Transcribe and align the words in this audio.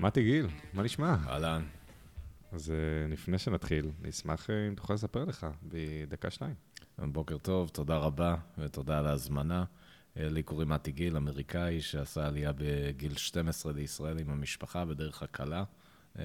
מתי 0.00 0.22
גיל, 0.22 0.46
מה 0.72 0.82
נשמע? 0.82 1.16
אהלן. 1.28 1.62
אז 2.52 2.70
אה, 2.70 3.12
לפני 3.12 3.38
שנתחיל, 3.38 3.90
נשמח 4.02 4.50
אה, 4.50 4.68
אם 4.68 4.74
תוכל 4.74 4.94
לספר 4.94 5.24
לך 5.24 5.46
בדקה-שתיים. 5.62 6.54
בוקר 6.98 7.38
טוב, 7.38 7.68
תודה 7.68 7.96
רבה 7.96 8.36
ותודה 8.58 8.98
על 8.98 9.06
ההזמנה. 9.06 9.64
אה, 10.16 10.28
לי 10.28 10.42
קוראים 10.42 10.68
מתי 10.68 10.92
גיל, 10.92 11.16
אמריקאי 11.16 11.80
שעשה 11.80 12.26
עלייה 12.26 12.52
בגיל 12.56 13.16
12 13.16 13.72
לישראל 13.72 14.18
עם 14.18 14.30
המשפחה 14.30 14.84
בדרך 14.84 15.22
הקלה, 15.22 15.64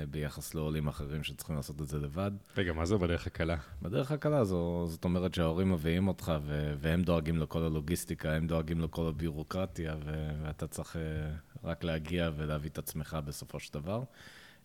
ביחס 0.10 0.54
לעולים 0.55 0.87
אחרים 0.87 1.23
שצריכים 1.23 1.55
לעשות 1.55 1.82
את 1.82 1.87
זה 1.87 2.00
לבד. 2.00 2.32
רגע, 2.57 2.73
מה 2.73 2.86
זה 2.86 2.97
בדרך 2.97 3.28
הקלה? 3.28 3.55
בדרך 3.82 4.11
הקלה 4.11 4.43
זו, 4.43 4.86
זאת 4.87 5.04
אומרת 5.04 5.33
שההורים 5.33 5.71
מביאים 5.71 6.07
אותך 6.07 6.33
ו- 6.42 6.73
והם 6.78 7.04
דואגים 7.04 7.37
לכל 7.37 7.64
הלוגיסטיקה, 7.64 8.33
הם 8.33 8.47
דואגים 8.47 8.82
לכל 8.82 9.07
הביורוקרטיה, 9.07 9.96
ו- 10.05 10.32
ואתה 10.43 10.68
צריך 10.68 10.96
רק 11.65 11.83
להגיע 11.83 12.29
ולהביא 12.36 12.69
את 12.69 12.78
עצמך 12.78 13.18
בסופו 13.25 13.60
של 13.60 13.74
דבר. 13.74 14.04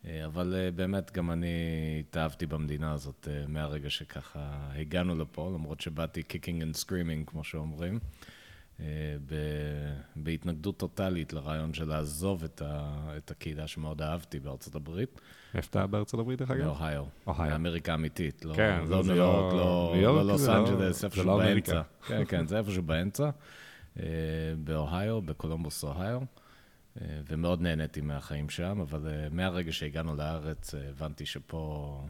אה, 0.07 0.27
אבל 0.27 0.55
אה, 0.57 0.71
באמת 0.71 1.13
גם 1.13 1.31
אני 1.31 1.49
התאהבתי 2.01 2.47
במדינה 2.47 2.93
הזאת 2.93 3.29
אה, 3.31 3.45
מהרגע 3.49 3.91
שככה 3.91 4.71
הגענו 4.77 5.17
לפה, 5.17 5.51
למרות 5.55 5.81
שבאתי 5.81 6.23
kicking 6.29 6.63
and 6.63 6.85
screaming, 6.85 7.27
כמו 7.27 7.45
שאומרים, 7.45 7.99
בהתנגדות 10.17 10.77
טוטאלית 10.77 11.33
לרעיון 11.33 11.75
של 11.75 11.89
לעזוב 11.89 12.45
את, 12.45 12.63
ה, 12.63 12.99
את 13.17 13.31
הקהילה 13.31 13.67
שמאוד 13.67 14.03
אהבתי 14.03 14.41
בארצות 14.41 14.75
הברית. 14.75 15.21
איפה 15.55 15.69
אתה 15.71 15.87
בארצות 15.87 16.21
הברית, 16.21 16.39
דרך 16.39 16.51
אגב? 16.51 16.65
באוהיו. 16.65 17.05
אוהיו. 17.27 17.51
באמריקה 17.51 17.95
אמיתית, 17.95 18.45
לא, 18.45 18.55
כן, 18.55 18.81
לא 18.89 19.03
ניו 19.03 19.17
יורק, 19.17 19.53
לא, 19.53 19.95
לא 20.03 20.27
לוס 20.27 20.49
אנג'לס, 20.49 21.05
איפשהו 21.05 21.25
לא 21.25 21.39
באמצע. 21.39 21.83
כן, 22.07 22.23
כן, 22.29 22.47
זה 22.47 22.59
איפשהו 22.59 22.83
באמצע. 22.83 23.31
באוהיו, 24.65 25.23
בקולומבוס, 25.23 25.85
אוהיו. 25.85 26.21
אה, 26.97 27.21
ומאוד 27.29 27.61
נהניתי 27.61 28.01
מהחיים 28.01 28.51
שם, 28.51 28.81
אבל 28.81 29.09
אה, 29.09 29.29
מהרגע 29.31 29.73
שהגענו 29.73 30.17
לארץ 30.17 30.75
אה, 30.75 30.89
הבנתי 30.89 31.27
שפה, 31.27 32.07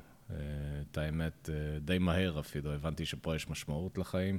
את 0.90 0.98
האמת, 0.98 1.48
די 1.80 1.98
מהר 1.98 2.40
אפילו, 2.40 2.72
הבנתי 2.72 3.06
שפה 3.06 3.36
יש 3.36 3.48
משמעות 3.48 3.98
לחיים. 3.98 4.38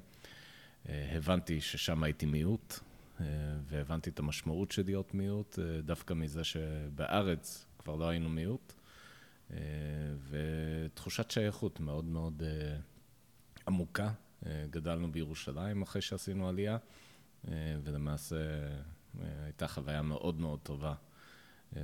הבנתי 0.85 1.61
ששם 1.61 2.03
הייתי 2.03 2.25
מיעוט, 2.25 2.79
והבנתי 3.63 4.09
את 4.09 4.19
המשמעות 4.19 4.71
של 4.71 4.85
להיות 4.85 5.13
מיעוט, 5.13 5.59
דווקא 5.83 6.13
מזה 6.13 6.43
שבארץ 6.43 7.65
כבר 7.79 7.95
לא 7.95 8.09
היינו 8.09 8.29
מיעוט, 8.29 8.73
ותחושת 10.29 11.31
שייכות 11.31 11.79
מאוד 11.79 12.05
מאוד 12.05 12.43
עמוקה. 13.67 14.11
גדלנו 14.69 15.11
בירושלים 15.11 15.81
אחרי 15.81 16.01
שעשינו 16.01 16.49
עלייה, 16.49 16.77
ולמעשה 17.83 18.35
הייתה 19.19 19.67
חוויה 19.67 20.01
מאוד 20.01 20.39
מאוד 20.39 20.59
טובה. 20.63 20.93
אה, 21.75 21.81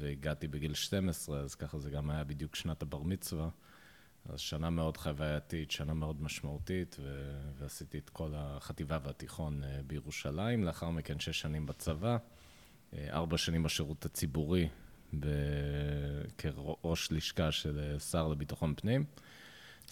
והגעתי 0.00 0.48
בגיל 0.48 0.74
12, 0.74 1.40
אז 1.40 1.54
ככה 1.54 1.78
זה 1.78 1.90
גם 1.90 2.10
היה 2.10 2.24
בדיוק 2.24 2.56
שנת 2.56 2.82
הבר 2.82 3.02
מצווה. 3.02 3.48
אז 4.28 4.40
שנה 4.40 4.70
מאוד 4.70 4.96
חווייתית, 4.96 5.70
שנה 5.70 5.94
מאוד 5.94 6.22
משמעותית, 6.22 6.96
ו- 7.00 7.50
ועשיתי 7.58 7.98
את 7.98 8.10
כל 8.10 8.32
החטיבה 8.36 8.98
והתיכון 9.02 9.62
אה, 9.64 9.80
בירושלים. 9.86 10.64
לאחר 10.64 10.90
מכן 10.90 11.20
שש 11.20 11.40
שנים 11.40 11.66
בצבא, 11.66 12.16
אה, 12.92 13.08
ארבע 13.10 13.38
שנים 13.38 13.62
בשירות 13.62 14.04
הציבורי 14.04 14.68
ב- 15.20 15.26
כראש 16.38 17.12
לשכה 17.12 17.52
של 17.52 17.96
שר 17.98 18.28
לביטחון 18.28 18.74
פנים. 18.76 19.04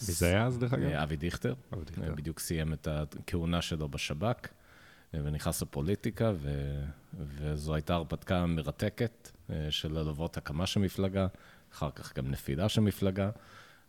מי 0.01 0.13
זה 0.13 0.27
היה 0.27 0.45
אז, 0.45 0.57
דרך 0.57 0.73
אגב? 0.73 0.89
אבי 0.91 1.15
דיכטר. 1.15 1.53
אבי 1.73 1.85
דיכטר. 1.85 2.15
בדיוק 2.15 2.39
סיים 2.39 2.73
את 2.73 2.87
הכהונה 2.87 3.61
שלו 3.61 3.89
בשב"כ. 3.89 4.47
ונכנס 5.13 5.61
לפוליטיקה, 5.61 6.31
ו... 6.35 6.79
וזו 7.13 7.73
הייתה 7.75 7.93
הרפתקה 7.93 8.45
מרתקת 8.45 9.31
אה, 9.49 9.71
של 9.71 9.93
ללוות 9.93 10.37
הקמה 10.37 10.65
של 10.65 10.79
מפלגה, 10.79 11.27
אחר 11.73 11.91
כך 11.91 12.17
גם 12.17 12.31
נפילה 12.31 12.69
של 12.69 12.81
מפלגה, 12.81 13.29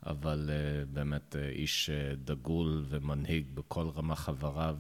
אבל 0.07 0.51
אה, 0.53 0.85
באמת 0.87 1.37
אה, 1.37 1.49
איש 1.49 1.91
דגול 2.25 2.85
ומנהיג 2.89 3.47
בכל 3.55 3.89
רמה 3.89 4.17
חבריו, 4.17 4.77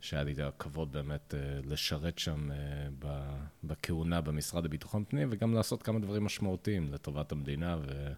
שהיה 0.00 0.22
לי 0.22 0.34
הכבוד 0.42 0.92
באמת 0.92 1.34
לשרת 1.64 2.18
שם 2.18 2.48
בכהונה 3.64 4.20
במשרד 4.20 4.64
לביטחון 4.64 5.04
פנים, 5.08 5.28
וגם 5.32 5.54
לעשות 5.54 5.82
כמה 5.82 5.98
דברים 5.98 6.24
משמעותיים 6.24 6.92
לטובת 6.92 7.32
המדינה. 7.32 7.76
ו... 7.82 8.12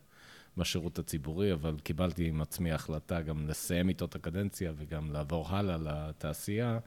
בשירות 0.56 0.98
הציבורי, 0.98 1.52
אבל 1.52 1.76
קיבלתי 1.82 2.28
עם 2.28 2.40
עצמי 2.40 2.72
החלטה 2.72 3.22
גם 3.22 3.48
לסיים 3.48 3.88
איתו 3.88 4.04
את 4.04 4.14
הקדנציה 4.14 4.72
וגם 4.76 5.12
לעבור 5.12 5.48
הלאה 5.48 5.76
לתעשייה, 5.76 6.78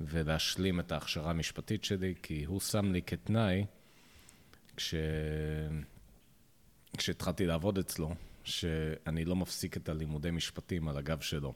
ולהשלים 0.00 0.80
את 0.80 0.92
ההכשרה 0.92 1.30
המשפטית 1.30 1.84
שלי, 1.84 2.14
כי 2.22 2.44
הוא 2.44 2.60
שם 2.60 2.92
לי 2.92 3.02
כתנאי, 3.02 3.64
כש... 4.76 4.94
כשהתחלתי 6.96 7.46
לעבוד 7.46 7.78
אצלו, 7.78 8.14
שאני 8.44 9.24
לא 9.24 9.36
מפסיק 9.36 9.76
את 9.76 9.88
הלימודי 9.88 10.30
משפטים 10.30 10.88
על 10.88 10.96
הגב 10.96 11.20
שלו. 11.20 11.54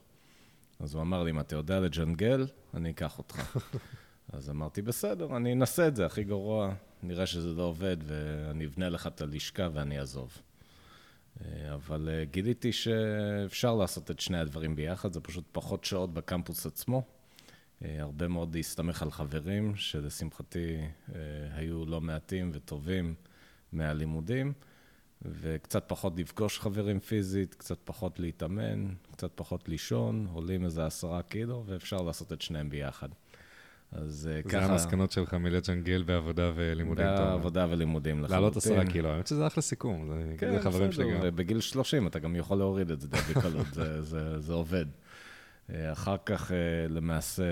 אז 0.79 0.93
הוא 0.93 1.01
אמר 1.01 1.23
לי, 1.23 1.31
אם 1.31 1.39
אתה 1.39 1.55
יודע 1.55 1.79
לג'נגל, 1.79 2.47
אני 2.73 2.89
אקח 2.91 3.17
אותך. 3.17 3.57
אז 4.33 4.49
אמרתי, 4.49 4.81
בסדר, 4.81 5.37
אני 5.37 5.53
אנסה 5.53 5.87
את 5.87 5.95
זה, 5.95 6.05
הכי 6.05 6.23
גרוע, 6.23 6.73
נראה 7.03 7.25
שזה 7.25 7.49
לא 7.49 7.63
עובד, 7.63 7.97
ואני 8.03 8.65
אבנה 8.65 8.89
לך 8.89 9.07
את 9.07 9.21
הלשכה 9.21 9.67
ואני 9.73 9.99
אעזוב. 9.99 10.37
אה, 11.41 11.73
אבל 11.73 12.09
אה, 12.11 12.25
גיליתי 12.25 12.71
שאפשר 12.71 13.75
לעשות 13.75 14.11
את 14.11 14.19
שני 14.19 14.39
הדברים 14.39 14.75
ביחד, 14.75 15.13
זה 15.13 15.19
פשוט 15.19 15.45
פחות 15.51 15.83
שעות 15.83 16.13
בקמפוס 16.13 16.65
עצמו, 16.65 17.03
הרבה 17.81 18.27
מאוד 18.27 18.55
להסתמך 18.55 19.01
על 19.01 19.11
חברים, 19.11 19.75
שלשמחתי 19.75 20.77
אה, 21.15 21.19
היו 21.55 21.85
לא 21.85 22.01
מעטים 22.01 22.51
וטובים 22.53 23.15
מהלימודים, 23.73 24.53
וקצת 25.21 25.83
פחות 25.87 26.13
לפגוש 26.19 26.59
חברים 26.59 26.99
פיזית, 26.99 27.53
קצת 27.53 27.77
פחות 27.83 28.19
להתאמן, 28.19 28.85
קצת 29.11 29.31
פחות 29.35 29.69
לישון, 29.69 30.27
עולים 30.33 30.65
איזה 30.65 30.85
עשרה 30.85 31.21
קילו, 31.21 31.63
ואפשר 31.65 31.97
לעשות 32.01 32.33
את 32.33 32.41
שניהם 32.41 32.69
ביחד. 32.69 33.09
אז 33.91 34.29
אה, 34.31 34.43
ככה... 34.43 34.65
זה 34.67 34.71
המסקנות 34.71 35.11
שלך 35.11 35.33
מלג'נגל 35.33 36.03
בעבודה 36.03 36.51
ולימודים. 36.55 37.05
בעבודה 37.05 37.67
ולימודים 37.69 38.15
לחלוטין. 38.15 38.35
לעלות 38.35 38.57
עשרה 38.57 38.85
קילו, 38.85 39.09
האמת 39.09 39.27
שזה 39.27 39.47
אחלה 39.47 39.63
סיכום, 39.63 40.07
זה 40.07 40.35
כן, 40.37 40.59
חברים 40.61 40.91
שלי 40.91 41.11
גם. 41.11 41.19
ובגיל 41.23 41.59
30 41.59 42.07
אתה 42.07 42.19
גם 42.19 42.35
יכול 42.35 42.57
להוריד 42.57 42.91
את 42.91 43.01
זה 43.01 43.07
די 43.07 43.17
בקלות, 43.17 43.67
זה, 43.73 44.01
זה, 44.01 44.39
זה 44.39 44.53
עובד. 44.53 44.85
אה, 45.73 45.91
אחר 45.91 46.15
כך 46.25 46.51
אה, 46.51 46.57
למעשה 46.89 47.43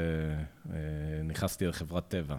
אה, 0.70 0.76
נכנסתי 1.24 1.68
לחברת 1.68 2.08
טבע, 2.08 2.36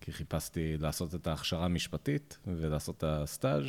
כי 0.00 0.12
חיפשתי 0.12 0.76
לעשות 0.78 1.14
את 1.14 1.26
ההכשרה 1.26 1.64
המשפטית 1.64 2.38
ולעשות 2.46 2.96
את 2.96 3.04
הסטאז', 3.06 3.64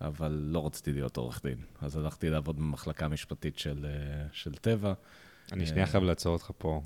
אבל 0.00 0.32
לא 0.42 0.66
רציתי 0.66 0.92
להיות 0.92 1.16
עורך 1.16 1.42
דין. 1.44 1.58
אז 1.80 1.96
הלכתי 1.96 2.30
לעבוד 2.30 2.56
במחלקה 2.56 3.04
המשפטית 3.04 3.58
של, 3.58 3.86
של 4.32 4.54
טבע. 4.54 4.92
אני 5.52 5.66
שנייה 5.66 5.86
חייב 5.86 6.04
לעצור 6.04 6.32
אותך 6.32 6.50
פה. 6.58 6.82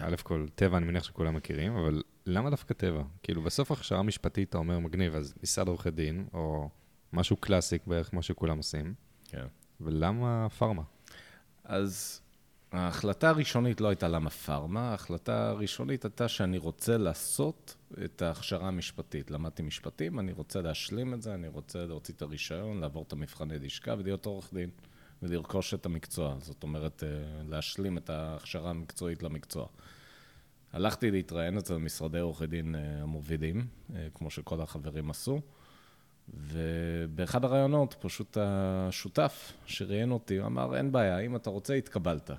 א' 0.00 0.16
כל, 0.22 0.46
טבע, 0.54 0.76
אני 0.76 0.86
מניח 0.86 1.04
שכולם 1.04 1.34
מכירים, 1.34 1.76
אבל 1.76 2.02
למה 2.26 2.50
דווקא 2.50 2.74
טבע? 2.74 3.02
כאילו, 3.22 3.42
בסוף 3.42 3.72
הכשרה 3.72 4.02
משפטית, 4.02 4.48
אתה 4.48 4.58
אומר, 4.58 4.78
מגניב, 4.78 5.14
אז 5.14 5.34
משרד 5.42 5.68
עורכי 5.68 5.90
דין, 5.90 6.26
או 6.32 6.68
משהו 7.12 7.36
קלאסיק 7.36 7.86
בערך, 7.86 8.10
כמו 8.10 8.22
שכולם 8.22 8.56
עושים. 8.56 8.94
כן. 9.28 9.46
ולמה 9.80 10.48
פארמה? 10.48 10.82
אז 11.64 12.20
ההחלטה 12.72 13.28
הראשונית 13.28 13.80
לא 13.80 13.88
הייתה 13.88 14.08
למה 14.08 14.30
פארמה, 14.30 14.90
ההחלטה 14.90 15.48
הראשונית 15.48 16.04
הייתה 16.04 16.28
שאני 16.28 16.58
רוצה 16.58 16.96
לעשות 16.96 17.74
את 18.04 18.22
ההכשרה 18.22 18.68
המשפטית. 18.68 19.30
למדתי 19.30 19.62
משפטים, 19.62 20.18
אני 20.18 20.32
רוצה 20.32 20.60
להשלים 20.60 21.14
את 21.14 21.22
זה, 21.22 21.34
אני 21.34 21.48
רוצה 21.48 21.86
להוציא 21.86 22.14
את 22.14 22.22
הרישיון, 22.22 22.80
לעבור 22.80 23.04
את 23.06 23.12
המבחני 23.12 23.58
לשכה 23.58 23.94
ולהיות 23.98 24.26
עורך 24.26 24.54
דין, 24.54 24.70
ולרכוש 25.22 25.74
את 25.74 25.86
המקצוע. 25.86 26.36
זאת 26.40 26.62
אומרת, 26.62 27.04
אה, 27.04 27.08
להשלים 27.48 27.98
את 27.98 28.10
ההכשרה 28.10 28.70
המקצועית 28.70 29.22
למקצוע. 29.22 29.66
הלכתי 30.72 31.10
להתראיין 31.10 31.58
אצל 31.58 31.76
משרדי 31.76 32.18
עורכי 32.18 32.46
דין 32.46 32.74
אה, 32.74 33.02
המובילים, 33.02 33.66
אה, 33.94 34.06
כמו 34.14 34.30
שכל 34.30 34.60
החברים 34.60 35.10
עשו, 35.10 35.40
ובאחד 36.34 37.44
הראיונות 37.44 37.96
פשוט 38.00 38.36
השותף 38.40 39.52
שראיין 39.66 40.10
אותי, 40.10 40.40
אמר, 40.40 40.76
אין 40.76 40.92
בעיה, 40.92 41.18
אם 41.18 41.36
אתה 41.36 41.50
רוצה, 41.50 41.74
התקבלת. 41.74 42.30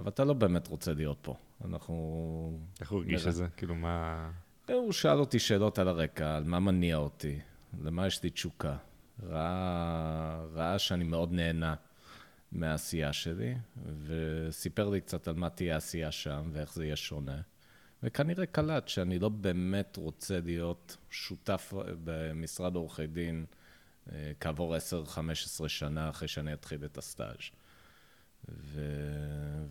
אבל 0.00 0.08
אתה 0.08 0.24
לא 0.24 0.32
באמת 0.32 0.68
רוצה 0.68 0.94
להיות 0.94 1.18
פה. 1.22 1.34
אנחנו... 1.64 2.60
איך 2.80 2.90
הוא 2.90 2.98
הרגיש 2.98 3.26
את 3.26 3.34
זה? 3.34 3.46
כאילו, 3.56 3.74
מה... 3.74 4.30
הוא 4.68 4.92
שאל 4.92 5.18
אותי 5.18 5.38
שאלות 5.38 5.78
על 5.78 5.88
הרקע, 5.88 6.36
על 6.36 6.44
מה 6.44 6.60
מניע 6.60 6.96
אותי, 6.96 7.38
למה 7.82 8.06
יש 8.06 8.22
לי 8.22 8.30
תשוקה. 8.30 8.76
ראה, 9.22 10.44
ראה 10.52 10.78
שאני 10.78 11.04
מאוד 11.04 11.32
נהנה 11.32 11.74
מהעשייה 12.52 13.12
שלי, 13.12 13.54
וסיפר 14.06 14.88
לי 14.88 15.00
קצת 15.00 15.28
על 15.28 15.34
מה 15.34 15.50
תהיה 15.50 15.74
העשייה 15.74 16.12
שם 16.12 16.50
ואיך 16.52 16.74
זה 16.74 16.84
יהיה 16.84 16.96
שונה. 16.96 17.40
וכנראה 18.02 18.46
קלט 18.46 18.88
שאני 18.88 19.18
לא 19.18 19.28
באמת 19.28 19.96
רוצה 19.96 20.40
להיות 20.40 20.96
שותף 21.10 21.72
במשרד 22.04 22.74
עורכי 22.74 23.06
דין 23.06 23.44
אה, 24.12 24.32
כעבור 24.40 24.76
10-15 24.76 25.68
שנה 25.68 26.10
אחרי 26.10 26.28
שאני 26.28 26.52
אתחיל 26.52 26.84
את 26.84 26.98
הסטאז'. 26.98 27.50
ו... 28.48 28.80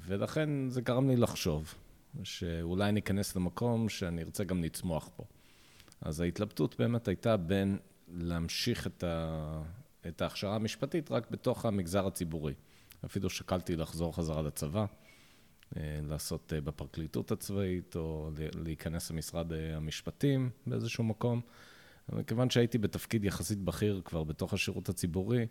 ולכן 0.06 0.69
זה 0.69 0.81
גרם 0.81 1.10
לי 1.10 1.16
לחשוב 1.16 1.74
שאולי 2.24 2.89
אני 2.89 3.00
אכנס 3.00 3.36
למקום 3.36 3.89
שאני 3.89 4.24
ארצה 4.24 4.44
גם 4.44 4.63
לצמוח 4.63 5.10
פה. 5.16 5.24
אז 6.01 6.19
ההתלבטות 6.19 6.75
באמת 6.80 7.07
הייתה 7.07 7.38
בין 7.38 7.77
להמשיך 8.07 8.88
את, 8.88 9.04
ה, 9.04 9.62
את 10.07 10.21
ההכשרה 10.21 10.56
המשפטית 10.56 11.12
רק 11.12 11.31
בתוך 11.31 11.66
המגזר 11.66 12.07
הציבורי. 12.07 12.54
אפילו 13.06 13.30
שקלתי 13.30 13.75
לחזור 13.75 14.16
חזרה 14.16 14.42
לצבא, 14.42 14.86
אה, 15.77 16.00
לעשות 16.04 16.54
אה, 16.54 16.62
בפרקליטות 16.62 17.31
הצבאית, 17.31 17.95
או 17.95 18.31
להיכנס 18.56 19.12
למשרד 19.12 19.54
אה, 19.54 19.75
המשפטים 19.77 20.50
באיזשהו 20.68 21.04
מקום. 21.04 21.42
מכיוון 22.10 22.50
שהייתי 22.50 22.77
בתפקיד 22.77 23.25
יחסית 23.25 23.60
בכיר 23.60 24.01
כבר 24.06 24.24
בתוך 24.24 24.54
השירות 24.54 24.89
הציבורי, 24.89 25.48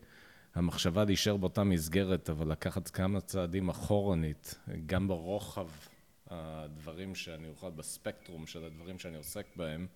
המחשבה 0.54 1.04
להישאר 1.04 1.36
באותה 1.36 1.64
מסגרת, 1.64 2.30
אבל 2.30 2.52
לקחת 2.52 2.88
כמה 2.88 3.20
צעדים 3.20 3.68
אחורנית, 3.68 4.54
גם 4.86 5.08
ברוחב 5.08 5.68
הדברים 6.30 7.14
שאני 7.14 7.48
אוכל, 7.48 7.70
בספקטרום 7.70 8.46
של 8.46 8.64
הדברים 8.64 8.98
שאני 8.98 9.16
עוסק 9.16 9.46
בהם, 9.56 9.86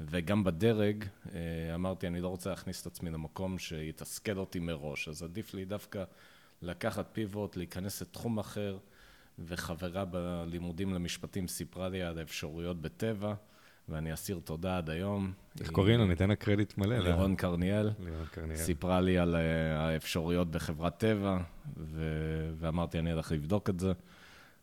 וגם 0.00 0.44
בדרג, 0.44 1.04
אמרתי, 1.74 2.06
אני 2.06 2.20
לא 2.20 2.28
רוצה 2.28 2.50
להכניס 2.50 2.82
את 2.82 2.86
עצמי 2.86 3.10
למקום 3.10 3.58
שיתסכל 3.58 4.38
אותי 4.38 4.58
מראש, 4.58 5.08
אז 5.08 5.22
עדיף 5.22 5.54
לי 5.54 5.64
דווקא 5.64 6.04
לקחת 6.62 7.08
פיבוט, 7.12 7.56
להיכנס 7.56 8.02
לתחום 8.02 8.38
אחר, 8.38 8.78
וחברה 9.38 10.04
בלימודים 10.04 10.94
למשפטים 10.94 11.48
סיפרה 11.48 11.88
לי 11.88 12.02
על 12.02 12.18
האפשרויות 12.18 12.82
בטבע, 12.82 13.34
ואני 13.88 14.14
אסיר 14.14 14.40
תודה 14.44 14.76
עד 14.76 14.90
היום. 14.90 15.32
איך 15.60 15.70
קוראים 15.70 16.00
לו? 16.00 16.06
ניתן 16.06 16.28
לה 16.28 16.36
קרדיט 16.36 16.78
מלא. 16.78 16.98
לירון 16.98 17.36
קרניאל. 17.36 17.90
לירון 18.04 18.26
קרניאל. 18.30 18.56
סיפרה 18.56 19.00
לי 19.00 19.18
על 19.18 19.36
אה, 19.36 19.80
האפשרויות 19.80 20.50
בחברת 20.50 20.98
טבע, 20.98 21.38
ו... 21.76 22.02
ואמרתי, 22.58 22.98
אני 22.98 23.12
אלך 23.12 23.32
לבדוק 23.32 23.70
את 23.70 23.80
זה. 23.80 23.92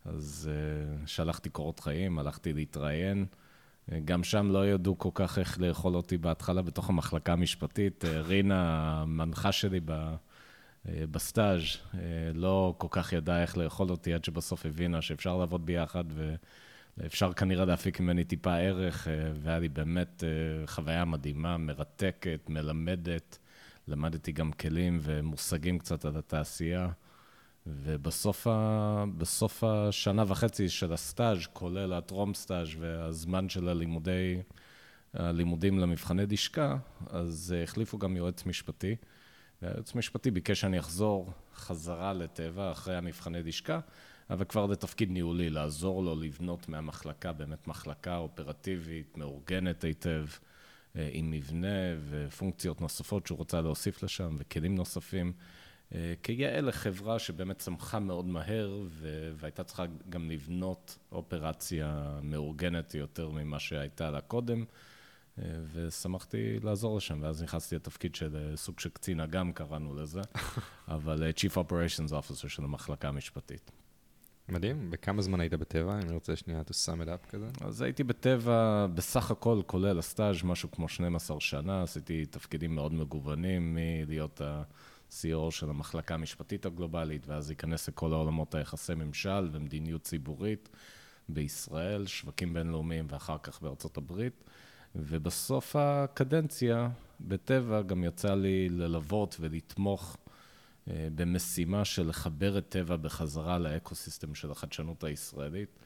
אז 0.06 0.50
uh, 0.52 1.08
שלחתי 1.08 1.50
קורות 1.50 1.80
חיים, 1.80 2.20
הלכתי 2.20 2.54
להתראיין. 2.54 3.26
אה, 3.92 4.00
גם 4.06 4.24
שם 4.24 4.52
לא 4.52 4.68
ידעו 4.68 4.98
כל 4.98 5.10
כך 5.14 5.40
איך 5.40 5.62
לאכול 5.62 5.96
אותי 5.96 6.18
בהתחלה 6.18 6.62
בתוך 6.62 6.90
המחלקה 6.90 7.34
המשפטית. 7.34 8.06
רינה, 8.06 8.92
המנחה 9.02 9.52
שלי 9.52 9.80
ב... 9.86 10.16
בסטאז' 10.86 11.62
לא 12.34 12.76
כל 12.78 12.88
כך 12.92 13.14
ידעה 13.14 13.42
איך 13.42 13.58
לאכול 13.58 13.90
אותי, 13.90 14.14
עד 14.14 14.26
שבסוף 14.26 14.66
הבינה 14.66 15.02
שאפשר 15.02 15.38
לעבוד 15.38 15.66
ביחד 15.66 16.04
ואפשר 17.02 17.34
כנראה 17.34 17.66
להפיק 17.66 18.00
ממני 18.00 18.24
טיפה 18.24 18.56
ערך, 18.56 19.08
אה, 19.08 19.32
והיה 19.36 19.60
לי 19.60 19.70
באמת 19.70 20.24
חוויה 20.66 21.06
מדהימה, 21.06 21.58
מרתקת, 21.58 22.50
מלמדת. 22.50 23.38
למדתי 23.88 24.32
גם 24.32 24.52
כלים 24.52 25.00
ומושגים 25.02 25.80
קצת 25.80 26.06
על 26.06 26.18
התעשייה. 26.18 26.90
ובסוף 27.68 28.48
ה... 28.48 29.06
השנה 29.64 30.24
וחצי 30.28 30.70
של 30.70 30.94
הסטאז', 30.94 31.48
כולל 31.54 31.94
הטרום 31.94 32.34
סטאז' 32.34 32.68
והזמן 32.80 33.50
של 33.50 33.70
הלימודי, 33.70 34.42
הלימודים 35.14 35.80
למבחני 35.80 36.26
לשכה, 36.26 36.78
אז 37.10 37.56
החליפו 37.64 37.98
גם 37.98 38.18
יועץ 38.18 38.46
משפטי. 38.46 38.96
והיועץ 39.62 39.96
המשפטי 39.96 40.32
ביקש 40.32 40.62
שאני 40.62 40.80
אחזור 40.80 41.32
חזרה 41.56 42.14
לטבע 42.14 42.72
אחרי 42.72 42.96
המבחני 42.96 43.44
לשכה, 43.44 43.80
אבל 44.30 44.46
כבר 44.46 44.66
לתפקיד 44.66 45.12
ניהולי, 45.12 45.50
לעזור 45.50 46.04
לו 46.04 46.16
לבנות 46.16 46.70
מהמחלקה, 46.70 47.34
באמת 47.34 47.68
מחלקה 47.68 48.18
אופרטיבית, 48.18 49.18
מאורגנת 49.18 49.84
היטב, 49.84 50.26
אה, 50.96 51.10
עם 51.12 51.32
מבנה 51.32 51.96
ופונקציות 52.10 52.82
נוספות 52.82 53.28
שהוא 53.28 53.38
רוצה 53.38 53.62
להוסיף 53.62 54.04
לשם, 54.04 54.36
וכלים 54.40 54.76
נוספים. 54.76 55.34
אה, 55.96 56.14
כיאה 56.24 56.62
לחברה 56.62 57.20
שבאמת 57.20 57.58
צמחה 57.58 58.00
מאוד 58.00 58.26
מהר, 58.26 58.82
והייתה 59.36 59.64
צריכה 59.64 59.84
גם 60.10 60.32
לבנות 60.32 60.98
אופרציה 61.12 62.20
מאורגנת 62.22 62.96
יותר 62.96 63.30
ממה 63.30 63.60
שהייתה 63.60 64.12
לה 64.12 64.22
קודם. 64.22 64.66
אה, 65.40 65.44
ושמחתי 65.74 66.60
לעזור 66.64 66.98
לשם, 66.98 67.20
ואז 67.22 67.44
נכנסתי 67.44 67.76
לתפקיד 67.76 68.16
של 68.16 68.54
סוג 68.56 68.80
של 68.80 68.90
קצין 68.90 69.20
אג"ם, 69.20 69.52
קראנו 69.52 69.96
לזה, 69.96 70.22
אבל 70.88 71.32
Chief 71.38 71.56
Operations 71.56 72.12
Officer 72.12 72.50
של 72.50 72.64
המחלקה 72.64 73.08
המשפטית. 73.08 73.72
מדהים, 74.52 74.92
בכמה 74.92 75.22
זמן 75.22 75.40
היית 75.40 75.54
בטבע? 75.54 76.00
אני 76.00 76.14
רוצה 76.14 76.36
שנייה 76.36 76.62
to 76.62 76.74
sum 76.74 77.06
it 77.06 77.08
up 77.08 77.30
כזה. 77.30 77.48
אז 77.62 77.82
הייתי 77.82 78.04
בטבע, 78.04 78.88
בסך 78.94 79.32
הכל, 79.32 79.62
כולל 79.66 80.00
הסטאז', 80.00 80.44
משהו 80.44 80.72
כמו 80.72 80.90
12 80.90 81.40
שנה, 81.40 81.84
עשיתי 81.84 82.26
תפקידים 82.26 82.76
מאוד 82.76 82.94
מגוונים, 82.94 83.78
מלהיות 83.78 84.42
ה-CEO 84.42 85.52
של 85.52 85.70
המחלקה 85.70 86.14
המשפטית 86.14 86.66
הגלובלית, 86.66 87.28
ואז 87.28 87.48
להיכנס 87.48 87.88
לכל 87.88 88.14
העולמות 88.14 88.56
היחסי 88.56 88.94
ממשל 88.94 89.50
ומדיניות 89.52 90.02
ציבורית 90.02 90.70
בישראל, 91.30 92.08
שווקים 92.08 92.54
בינלאומיים 92.54 93.06
ואחר 93.10 93.38
כך 93.44 93.62
בארצות 93.62 93.98
הברית. 93.98 94.44
ובסוף 94.96 95.76
הקדנציה, 95.76 96.90
בטבע, 97.22 97.82
גם 97.82 98.04
יצא 98.04 98.36
לי 98.36 98.70
ללוות 98.70 99.38
ולתמוך 99.40 100.18
במשימה 100.88 101.86
של 101.86 102.08
לחבר 102.08 102.58
את 102.58 102.70
טבע 102.70 102.96
בחזרה 102.96 103.60
לאקו-סיסטם 103.60 104.36
של 104.36 104.52
החדשנות 104.52 105.04
הישראלית. 105.04 105.80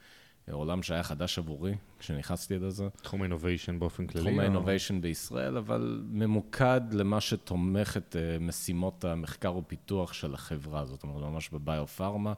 עולם 0.50 0.82
שהיה 0.82 1.02
חדש 1.02 1.38
עבורי 1.38 1.74
כשנכנסתי 1.98 2.58
לזה. 2.58 2.88
תחום 3.02 3.22
ה 3.22 3.27
innovation 3.27 3.78
באופן 3.78 4.06
כללי? 4.06 4.24
תחום 4.24 4.40
ה 4.40 4.45
innovation. 4.45 5.00
בישראל, 5.00 5.56
אבל 5.56 6.04
ממוקד 6.10 6.80
למה 6.92 7.20
שתומך 7.20 7.96
את 7.96 8.16
אה, 8.16 8.38
משימות 8.38 9.04
המחקר 9.04 9.56
ופיתוח 9.56 10.12
של 10.12 10.34
החברה. 10.34 10.84
זאת 10.84 11.02
אומרת, 11.02 11.22
ממש 11.22 11.50
בביו-פארמה. 11.50 12.32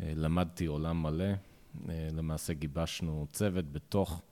אה, 0.00 0.12
למדתי 0.16 0.66
עולם 0.66 1.02
מלא. 1.02 1.24
למעשה 2.12 2.52
גיבשנו 2.52 3.26
צוות 3.32 3.72
בתוך 3.72 4.22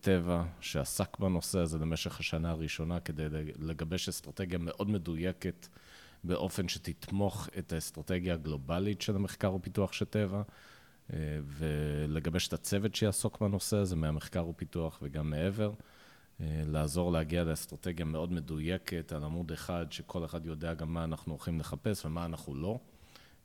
טבע 0.00 0.44
שעסק 0.60 1.18
בנושא 1.18 1.58
הזה 1.58 1.78
במשך 1.78 2.20
השנה 2.20 2.50
הראשונה 2.50 3.00
כדי 3.00 3.26
לגבש 3.58 4.08
אסטרטגיה 4.08 4.58
מאוד 4.58 4.90
מדויקת 4.90 5.68
באופן 6.24 6.68
שתתמוך 6.68 7.48
את 7.58 7.72
האסטרטגיה 7.72 8.34
הגלובלית 8.34 9.02
של 9.02 9.16
המחקר 9.16 9.54
ופיתוח 9.54 9.92
של 9.92 10.04
טבע 10.04 10.42
אה, 11.12 11.18
ולגבש 11.44 12.48
את 12.48 12.52
הצוות 12.52 12.94
שיעסוק 12.94 13.40
בנושא 13.40 13.76
הזה 13.76 13.96
מהמחקר 13.96 14.46
ופיתוח 14.46 14.98
וגם 15.02 15.30
מעבר. 15.30 15.72
אה, 16.40 16.62
לעזור 16.66 17.12
להגיע 17.12 17.44
לאסטרטגיה 17.44 18.04
מאוד 18.04 18.32
מדויקת 18.32 19.12
על 19.12 19.24
עמוד 19.24 19.52
אחד, 19.52 19.86
שכל 19.90 20.24
אחד 20.24 20.46
יודע 20.46 20.74
גם 20.74 20.94
מה 20.94 21.04
אנחנו 21.04 21.32
הולכים 21.32 21.60
לחפש 21.60 22.04
ומה 22.04 22.24
אנחנו 22.24 22.54
לא. 22.54 22.78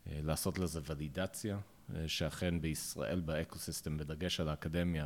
אה, 0.08 0.20
לעשות 0.24 0.60
לזה 0.60 0.80
ולידציה, 0.86 1.58
שאכן 2.08 2.62
בישראל, 2.62 3.20
באקו-סיסטם, 3.20 3.98
בדגש 3.98 4.40
על 4.40 4.50
האקדמיה, 4.50 5.06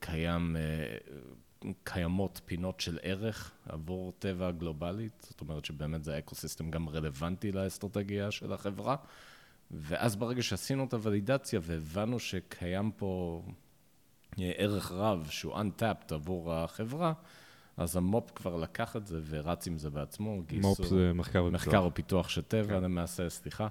קיים, 0.00 0.56
אה, 0.56 0.96
קיימות 1.84 2.40
פינות 2.44 2.80
של 2.80 2.98
ערך 3.02 3.52
עבור 3.68 4.12
טבע 4.18 4.50
גלובלית, 4.50 5.26
זאת 5.28 5.40
אומרת 5.40 5.64
שבאמת 5.64 6.04
זה 6.04 6.18
אקו-סיסטם 6.18 6.70
גם 6.70 6.88
רלוונטי 6.88 7.52
לאסטרטגיה 7.52 8.30
של 8.30 8.52
החברה. 8.52 8.96
ואז 9.70 10.16
ברגע 10.16 10.42
שעשינו 10.42 10.84
את 10.84 10.94
הוולידציה 10.94 11.60
והבנו 11.62 12.18
שקיים 12.18 12.90
פה 12.96 13.42
אה, 14.38 14.52
ערך 14.56 14.92
רב 14.92 15.26
שהוא 15.30 15.54
untapped 15.54 16.14
עבור 16.14 16.54
החברה, 16.54 17.12
אז 17.76 17.96
המו"פ 17.96 18.30
כבר 18.34 18.56
לקח 18.56 18.96
את 18.96 19.06
זה 19.06 19.20
ורץ 19.24 19.66
עם 19.66 19.78
זה 19.78 19.90
בעצמו. 19.90 20.42
מו"פ 20.52 20.86
זה 20.86 21.12
מחקר 21.14 21.44
ופיתוח. 21.44 21.66
מחקר 21.66 21.84
ופיתוח 21.84 22.28
של 22.28 22.42
טבע 22.42 22.76
כן. 22.76 22.84
למעשה, 22.84 23.28
סליחה. 23.28 23.68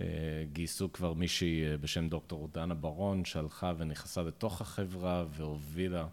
אה, 0.00 0.44
גייסו 0.52 0.92
כבר 0.92 1.12
מישהי 1.12 1.66
אה, 1.66 1.76
בשם 1.76 2.08
דוקטור 2.08 2.48
דנה 2.52 2.74
ברון, 2.74 3.24
שהלכה 3.24 3.72
ונכנסה 3.78 4.22
לתוך 4.22 4.60
החברה 4.60 5.24
והובילה 5.30 6.06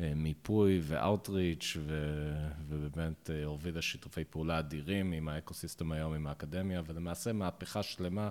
אה, 0.00 0.12
מיפוי 0.16 0.80
ואוטריץ', 0.82 1.76
ובאמת 2.68 3.30
הובילה 3.44 3.82
שיתופי 3.82 4.24
פעולה 4.24 4.58
אדירים 4.58 5.12
עם 5.12 5.28
האקוסיסטם 5.28 5.92
היום, 5.92 6.14
עם 6.14 6.26
האקדמיה, 6.26 6.82
ולמעשה 6.86 7.32
מהפכה 7.32 7.82
שלמה 7.82 8.28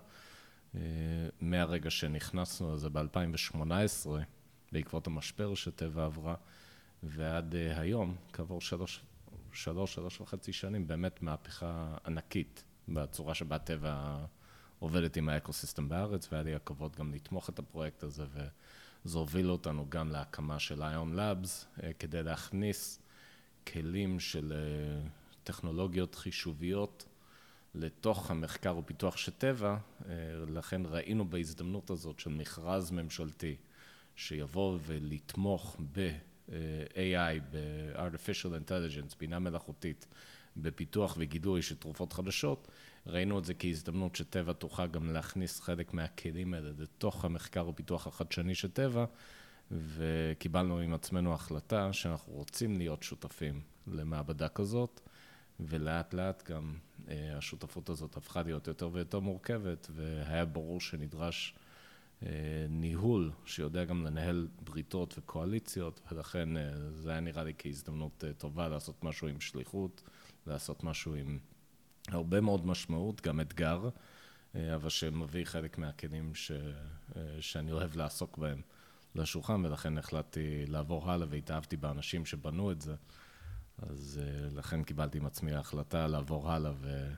מהרגע 1.41 1.89
שנכנסנו. 1.89 2.74
לזה 2.75 2.89
ב-2018, 2.89 4.10
בעקבות 4.72 5.08
המשבר 5.08 5.56
שטבע 5.56 6.06
עברה, 6.06 6.36
ועד 7.03 7.56
היום, 7.56 8.15
כעבור 8.34 8.62
שלוש, 8.62 9.01
שלוש, 9.53 9.94
שלוש 9.94 10.22
וחצי 10.22 10.53
שנים, 10.53 10.88
באמת 10.88 11.22
מהפכה 11.22 11.98
ענקית 12.06 12.63
בצורה 12.88 13.34
שבה 13.34 13.58
טבע... 13.58 14.25
עובדת 14.80 15.18
עם 15.18 15.30
האקוסיסטם 15.30 15.90
בארץ, 15.90 16.28
והיה 16.32 16.44
לי 16.44 16.56
הכבוד 16.56 16.96
גם 16.96 17.14
לתמוך 17.14 17.50
את 17.50 17.60
הפרויקט 17.60 18.04
הזה, 18.04 18.26
וזה 18.34 19.18
הוביל 19.18 19.52
אותנו 19.52 19.86
גם 19.90 20.10
להקמה 20.10 20.60
של 20.60 20.84
איון 20.84 21.14
לאבס, 21.14 21.66
אה, 21.84 21.94
כדי 21.94 22.24
להכניס 22.24 23.00
כלים 23.68 24.20
של 24.20 24.54
אה, 24.56 25.10
טכנולוגיות 25.44 26.16
חישוביות 26.16 27.06
לתוך 27.76 28.32
המחקר 28.32 28.78
ופיתוח 28.78 29.18
של 29.18 29.32
טבע, 29.32 29.78
אה, 30.10 30.14
לכן 30.48 30.82
ראינו 30.86 31.30
בהזדמנות 31.30 31.90
הזאת 31.90 32.20
של 32.20 32.30
מכרז 32.30 32.92
ממשלתי, 32.92 33.56
שיבוא 34.16 34.80
ולתמוך 34.86 35.78
ב-AI, 35.92 37.40
ב-artificial 37.52 38.70
intelligence, 38.70 39.16
בינה 39.20 39.40
מלאכותית, 39.40 40.08
בפיתוח 40.58 41.16
וגידוי 41.20 41.62
של 41.62 41.76
תרופות 41.76 42.14
חדשות, 42.14 42.68
ראינו 43.10 43.39
את 43.39 43.46
זה 43.46 43.54
כהזדמנות 43.54 44.16
שטבע 44.16 44.54
תוכל 44.54 44.88
גם 44.88 45.13
להכניס 45.13 45.60
חלק 45.60 45.94
מהכלים 45.94 46.54
האלה 46.54 46.70
לתוך 46.78 47.25
המחקר 47.25 47.68
ופיתוח 47.68 48.08
החדשני 48.08 48.56
של 48.56 48.72
טבע, 48.72 49.06
וקיבלנו 49.72 50.80
עם 50.80 50.94
עצמנו 50.94 51.34
החלטה 51.34 51.94
שאנחנו 51.94 52.34
רוצים 52.34 52.78
להיות 52.78 53.04
שותפים 53.04 53.62
למעבדה 53.88 54.50
כזאת, 54.50 55.01
ולאט 55.60 56.13
לאט 56.13 56.50
גם 56.51 56.74
אה, 57.10 57.38
השותפות 57.38 57.89
הזאת 57.89 58.18
הפכה 58.18 58.42
להיות 58.42 58.68
יותר 58.68 58.89
ויותר 58.94 59.20
מורכבת, 59.20 59.88
והיה 59.92 60.46
ברור 60.46 60.82
שנדרש 60.82 61.56
אה, 62.24 62.30
ניהול 62.70 63.32
שיודע 63.46 63.84
גם 63.84 64.04
לנהל 64.04 64.48
בריתות 64.63 65.16
וקואליציות, 65.18 66.01
ולכן 66.12 66.58
אה, 66.58 66.72
זה 66.92 67.12
היה 67.12 67.20
נראה 67.20 67.44
לי 67.44 67.54
כהזדמנות 67.58 68.24
טובה 68.38 68.68
לעשות 68.68 69.04
משהו 69.04 69.28
עם 69.28 69.39
שליחות, 69.39 70.01
לעשות 70.48 70.84
משהו 70.84 71.13
עם 71.13 71.39
הרבה 72.12 72.42
מאוד 72.42 72.68
משמעות, 72.68 73.22
גם 73.22 73.42
אתגר, 73.42 73.89
אבל 74.56 74.89
שמביא 74.89 75.46
חלק 75.46 75.78
מהכלים 75.78 76.36
ש... 76.36 76.51
שאני 77.39 77.72
אוהב 77.72 77.96
לעסוק 77.96 78.38
בהם 78.38 78.62
לשולחן, 79.16 79.66
ולכן 79.66 79.98
החלטתי 79.98 80.66
לעבור 80.68 81.12
הלאה 81.12 81.28
והתאהבתי 81.30 81.78
באנשים 81.78 82.25
שבנו 82.25 82.72
את 82.72 82.82
זה. 82.82 82.96
אז 83.78 84.22
uh, 84.22 84.56
לכן 84.56 84.84
קיבלתי 84.84 85.18
עם 85.18 85.25
עצמי 85.25 85.54
ההחלטה 85.54 86.08
לעבור 86.08 86.51
הלאה 86.51 86.72
ו... 86.82 87.13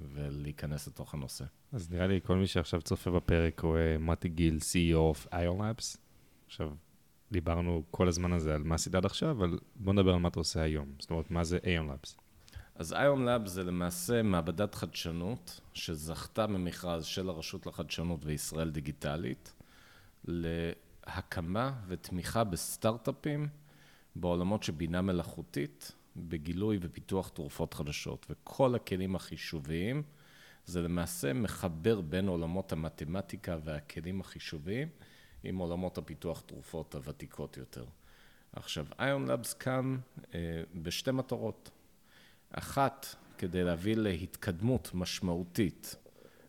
ולהיכנס 0.00 0.88
לתוך 0.88 1.14
הנושא. 1.14 1.44
אז 1.72 1.90
נראה 1.90 2.06
לי 2.06 2.20
כל 2.24 2.36
מי 2.36 2.46
שעכשיו 2.46 2.82
צופה 2.82 3.10
בפרק 3.10 3.60
הוא 3.60 3.76
מתי 3.98 4.28
גיל, 4.28 4.58
CEO 4.58 5.16
of 5.16 5.32
Labs. 5.32 5.98
עכשיו, 6.46 6.70
דיברנו 7.32 7.82
כל 7.90 8.08
הזמן 8.08 8.32
הזה 8.32 8.54
על 8.54 8.62
מה 8.62 8.74
עשית 8.74 8.94
עד 8.94 9.04
עכשיו, 9.04 9.30
אבל 9.30 9.58
בוא 9.76 9.92
נדבר 9.92 10.12
על 10.12 10.18
מה 10.18 10.28
אתה 10.28 10.40
עושה 10.40 10.62
היום. 10.62 10.94
זאת 10.98 11.10
אומרת, 11.10 11.30
מה 11.30 11.44
זה 11.44 11.58
Labs? 11.58 12.25
אז 12.78 12.92
Ion 12.92 13.18
Labs 13.26 13.48
זה 13.48 13.64
למעשה 13.64 14.22
מעבדת 14.22 14.74
חדשנות 14.74 15.60
שזכתה 15.74 16.46
במכרז 16.46 17.04
של 17.04 17.28
הרשות 17.28 17.66
לחדשנות 17.66 18.20
וישראל 18.24 18.70
דיגיטלית 18.70 19.54
להקמה 20.24 21.72
ותמיכה 21.86 22.44
בסטארט-אפים 22.44 23.48
בעולמות 24.16 24.62
של 24.62 24.72
בינה 24.72 25.02
מלאכותית 25.02 25.92
בגילוי 26.16 26.78
ופיתוח 26.80 27.28
תרופות 27.28 27.74
חדשות, 27.74 28.26
וכל 28.30 28.74
הכלים 28.74 29.16
החישוביים 29.16 30.02
זה 30.64 30.82
למעשה 30.82 31.32
מחבר 31.32 32.00
בין 32.00 32.28
עולמות 32.28 32.72
המתמטיקה 32.72 33.58
והכלים 33.64 34.20
החישוביים 34.20 34.88
עם 35.44 35.56
עולמות 35.56 35.98
הפיתוח 35.98 36.40
תרופות 36.40 36.94
הוותיקות 36.94 37.56
יותר. 37.56 37.84
עכשיו, 38.52 38.86
איון 39.00 39.26
לבס 39.30 39.54
קם 39.54 39.98
אה, 40.34 40.62
בשתי 40.74 41.10
מטרות. 41.10 41.70
אחת, 42.50 43.06
כדי 43.38 43.64
להביא 43.64 43.96
להתקדמות 43.96 44.90
משמעותית 44.94 45.96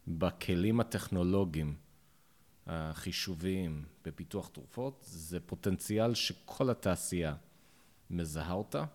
בכלים 0.07 0.79
הטכנולוגיים 0.79 1.75
החישוביים 2.67 3.85
בפיתוח 4.05 4.47
תרופות, 4.47 5.05
זה 5.07 5.39
פוטנציאל 5.39 6.13
שכל 6.13 6.69
התעשייה 6.69 7.35
מזהה 8.09 8.53
אותה, 8.53 8.85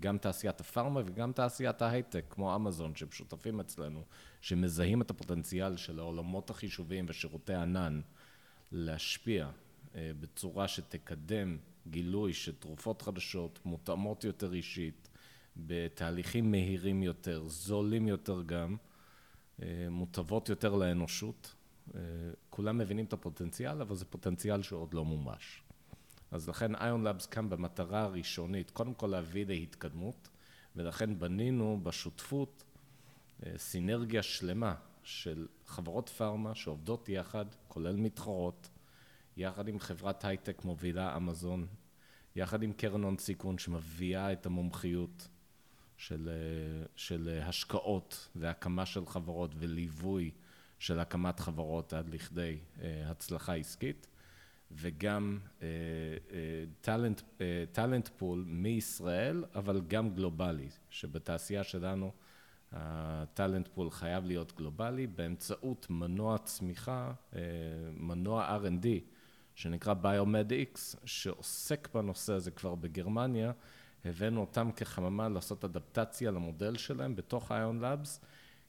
גם 0.00 0.18
תעשיית 0.18 0.60
הפארמה 0.60 1.00
וגם 1.06 1.32
תעשיית 1.32 1.82
ההייטק, 1.82 2.24
כמו 2.30 2.56
אמזון, 2.56 2.94
שהם 2.94 3.10
שותפים 3.12 3.60
אצלנו, 3.60 4.04
שמזהים 4.40 5.02
את 5.02 5.10
הפוטנציאל 5.10 5.76
של 5.76 5.98
העולמות 5.98 6.50
החישוביים 6.50 7.06
ושירותי 7.08 7.54
ענן 7.54 8.00
להשפיע 8.72 9.50
אה, 9.94 10.10
בצורה 10.20 10.68
שתקדם 10.68 11.58
גילוי 11.86 12.32
של 12.32 12.54
תרופות 12.54 13.02
חדשות, 13.02 13.58
מותאמות 13.64 14.24
יותר 14.24 14.52
אישית, 14.52 15.09
בתהליכים 15.56 16.50
מהירים 16.50 17.02
יותר, 17.02 17.48
זולים 17.48 18.08
יותר 18.08 18.42
גם, 18.42 18.76
אה, 19.62 19.86
מוטבות 19.90 20.48
יותר 20.48 20.74
לאנושות. 20.74 21.54
אה, 21.94 22.00
כולם 22.50 22.78
מבינים 22.78 23.04
את 23.04 23.12
הפוטנציאל, 23.12 23.80
אבל 23.80 23.94
זה 23.94 24.04
פוטנציאל 24.04 24.62
שעוד 24.62 24.94
לא 24.94 25.04
מומש. 25.04 25.62
אז 26.30 26.48
לכן 26.48 26.74
איון 26.74 27.04
לאבס 27.04 27.26
קם 27.26 27.50
במטרה 27.50 28.02
הראשונית, 28.02 28.70
קודם 28.70 28.94
כל 28.94 29.06
להביא 29.06 29.46
להתקדמות, 29.46 30.28
ולכן 30.76 31.18
בנינו 31.18 31.80
בשותפות 31.82 32.64
אה, 33.46 33.52
סינרגיה 33.56 34.22
שלמה 34.22 34.74
של 35.02 35.46
חברות 35.66 36.08
פארמה 36.08 36.54
שעובדות 36.54 37.08
יחד, 37.08 37.46
כולל 37.68 37.96
מתחרות, 37.96 38.68
יחד 39.36 39.68
עם 39.68 39.78
חברת 39.78 40.24
הייטק 40.24 40.64
מובילה 40.64 41.16
אמזון, 41.16 41.66
יחד 42.36 42.62
עם 42.62 42.72
קרן 42.72 43.02
הון 43.02 43.18
סיכון 43.18 43.58
שמביאה 43.58 44.32
את 44.32 44.46
המומחיות 44.46 45.28
של, 46.00 46.28
אה, 46.32 46.86
של 46.96 47.40
השקעות 47.42 48.28
והקמה 48.36 48.86
של 48.86 49.06
חברות 49.06 49.50
וליווי 49.58 50.30
של 50.78 50.98
הקמת 50.98 51.40
חברות 51.40 51.92
עד 51.92 52.08
לכדי 52.08 52.58
אה, 52.82 53.10
הצלחה 53.10 53.54
עסקית. 53.54 54.06
וגם 54.72 55.38
talent, 56.80 57.22
talent 57.72 58.08
pool 58.08 58.44
מישראל, 58.46 59.44
אבל 59.54 59.80
גם 59.88 60.14
גלובלי, 60.14 60.68
שבתעשייה 60.90 61.64
שלנו 61.64 62.12
הטאלנט 62.72 63.68
פול 63.68 63.90
חייב 63.90 64.24
להיות 64.24 64.56
גלובלי 64.56 65.06
באמצעות 65.06 65.86
מנוע 65.90 66.38
צמיחה, 66.38 67.12
מנוע 67.92 68.58
R&D, 68.58 68.86
שנקרא 69.54 69.94
BioMed 70.02 70.74
X, 70.74 70.96
שעוסק 71.04 71.88
בנושא 71.94 72.32
הזה 72.32 72.50
כבר 72.50 72.74
בגרמניה, 72.74 73.52
הבאנו 74.04 74.40
אותם 74.40 74.70
כחממה 74.76 75.28
לעשות 75.28 75.64
אדפטציה 75.64 76.30
למודל 76.30 76.76
שלהם 76.76 77.16
בתוך 77.16 77.52
איון 77.52 77.80
לאבס, 77.80 78.20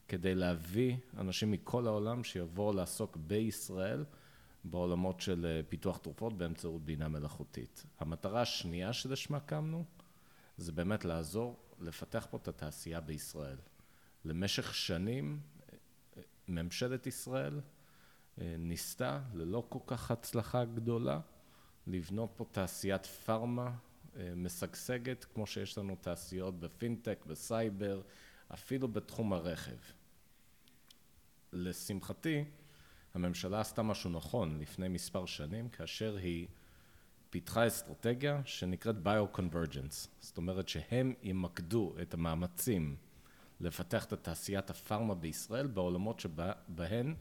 כדי 0.08 0.36
להביא 0.36 0.96
אנשים 1.18 1.52
מכל 1.52 1.88
העולם 1.88 2.24
שיבואו 2.24 2.74
לעסוק 2.74 3.18
בישראל. 3.18 4.04
בעולמות 4.64 5.22
של 5.22 5.46
אה, 5.46 5.62
פיתוח 5.70 5.98
תרופות 5.98 6.38
באמצעות 6.38 6.86
בינה 6.86 7.08
מלאכותית. 7.08 7.86
המטרה 8.00 8.42
השנייה 8.42 8.94
שלשמה 8.94 9.40
קמנו, 9.40 9.86
זה 10.58 10.72
באמת 10.72 11.06
לעזור 11.06 11.60
לפתח 11.80 12.28
פה 12.30 12.38
את 12.38 12.48
התעשייה 12.48 13.02
בישראל. 13.02 13.58
למשך 14.26 14.76
שנים 14.76 15.40
אה, 15.74 15.78
ממשלת 16.48 17.08
ישראל 17.08 17.60
אה, 18.42 18.56
ניסתה, 18.60 19.20
ללא 19.34 19.66
כל 19.70 19.80
כך 19.88 20.12
הצלחה 20.12 20.66
גדולה, 20.66 21.20
לבנות 21.88 22.34
פה 22.36 22.46
תעשיית 22.52 23.06
פארמה 23.06 23.72
משגשגת, 24.36 25.24
כמו 25.24 25.48
שיש 25.48 25.78
לנו 25.78 25.96
תעשיות 25.96 26.60
בפינטק, 26.60 27.26
בסייבר, 27.28 28.02
אפילו 28.54 28.88
בתחום 28.88 29.34
הרכב. 29.34 29.78
לשמחתי, 31.54 32.44
הממשלה 33.14 33.62
עשתה 33.62 33.84
משהו 33.84 34.10
נכון 34.10 34.60
לפני 34.60 34.88
מספר 34.88 35.26
שנים, 35.26 35.70
כאשר 35.70 36.16
היא 36.16 36.48
פיתחה 37.30 37.68
אסטרטגיה 37.68 38.42
שנקראת 38.46 38.96
Bio-Convergence. 39.06 40.08
זאת 40.20 40.38
אומרת 40.38 40.70
שהם 40.70 41.14
ימקדו 41.24 41.94
את 42.02 42.14
המאמצים 42.14 42.96
לפתח 43.60 44.06
את 44.06 44.14
תעשיית 44.14 44.70
הפארמה 44.70 45.16
בישראל 45.16 45.68
בעולמות 45.68 46.20
שבהן 46.20 47.16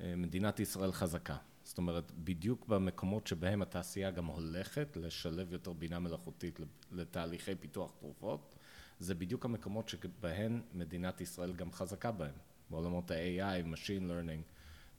אה, 0.00 0.16
מדינת 0.16 0.60
ישראל 0.60 0.92
חזקה. 0.92 1.36
זאת 1.64 1.78
אומרת, 1.78 2.12
בדיוק 2.12 2.66
במקומות 2.66 3.26
שבהם 3.26 3.62
התעשייה 3.62 4.10
גם 4.10 4.26
הולכת 4.26 4.96
לשלב 4.96 5.52
יותר 5.52 5.72
בינה 5.72 5.98
מלאכותית 5.98 6.60
לתהליכי 6.92 7.54
פיתוח 7.54 7.92
תרופות, 7.98 8.54
זה 8.98 9.14
בדיוק 9.14 9.44
המקומות 9.44 9.88
שבהן 9.88 10.60
מדינת 10.74 11.20
ישראל 11.20 11.52
גם 11.52 11.72
חזקה 11.72 12.12
בהם, 12.12 12.34
בעולמות 12.70 13.10
ה-AI, 13.10 13.74
Machine 13.74 14.10
Learning. 14.10 14.52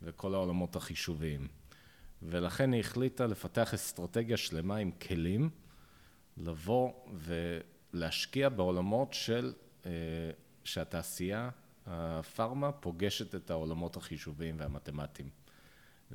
וכל 0.04 0.34
העולמות 0.34 0.76
החישוביים. 0.76 1.48
ולכן 2.22 2.74
היא 2.74 2.80
החליטה 2.80 3.28
לפתח 3.28 3.74
אסטרטגיה 3.74 4.38
שלמה 4.38 4.76
עם 4.76 4.92
כלים, 4.92 5.50
לבוא 6.38 6.92
ולהשקיע 7.94 8.50
בעולמות 8.50 9.14
של, 9.14 9.54
אה, 9.86 9.92
שהתעשייה, 10.64 11.50
הפארמה, 11.86 12.72
פוגשת 12.72 13.36
את 13.36 13.50
העולמות 13.50 13.98
החישוביים 13.98 14.56
והמתמטיים. 14.60 15.30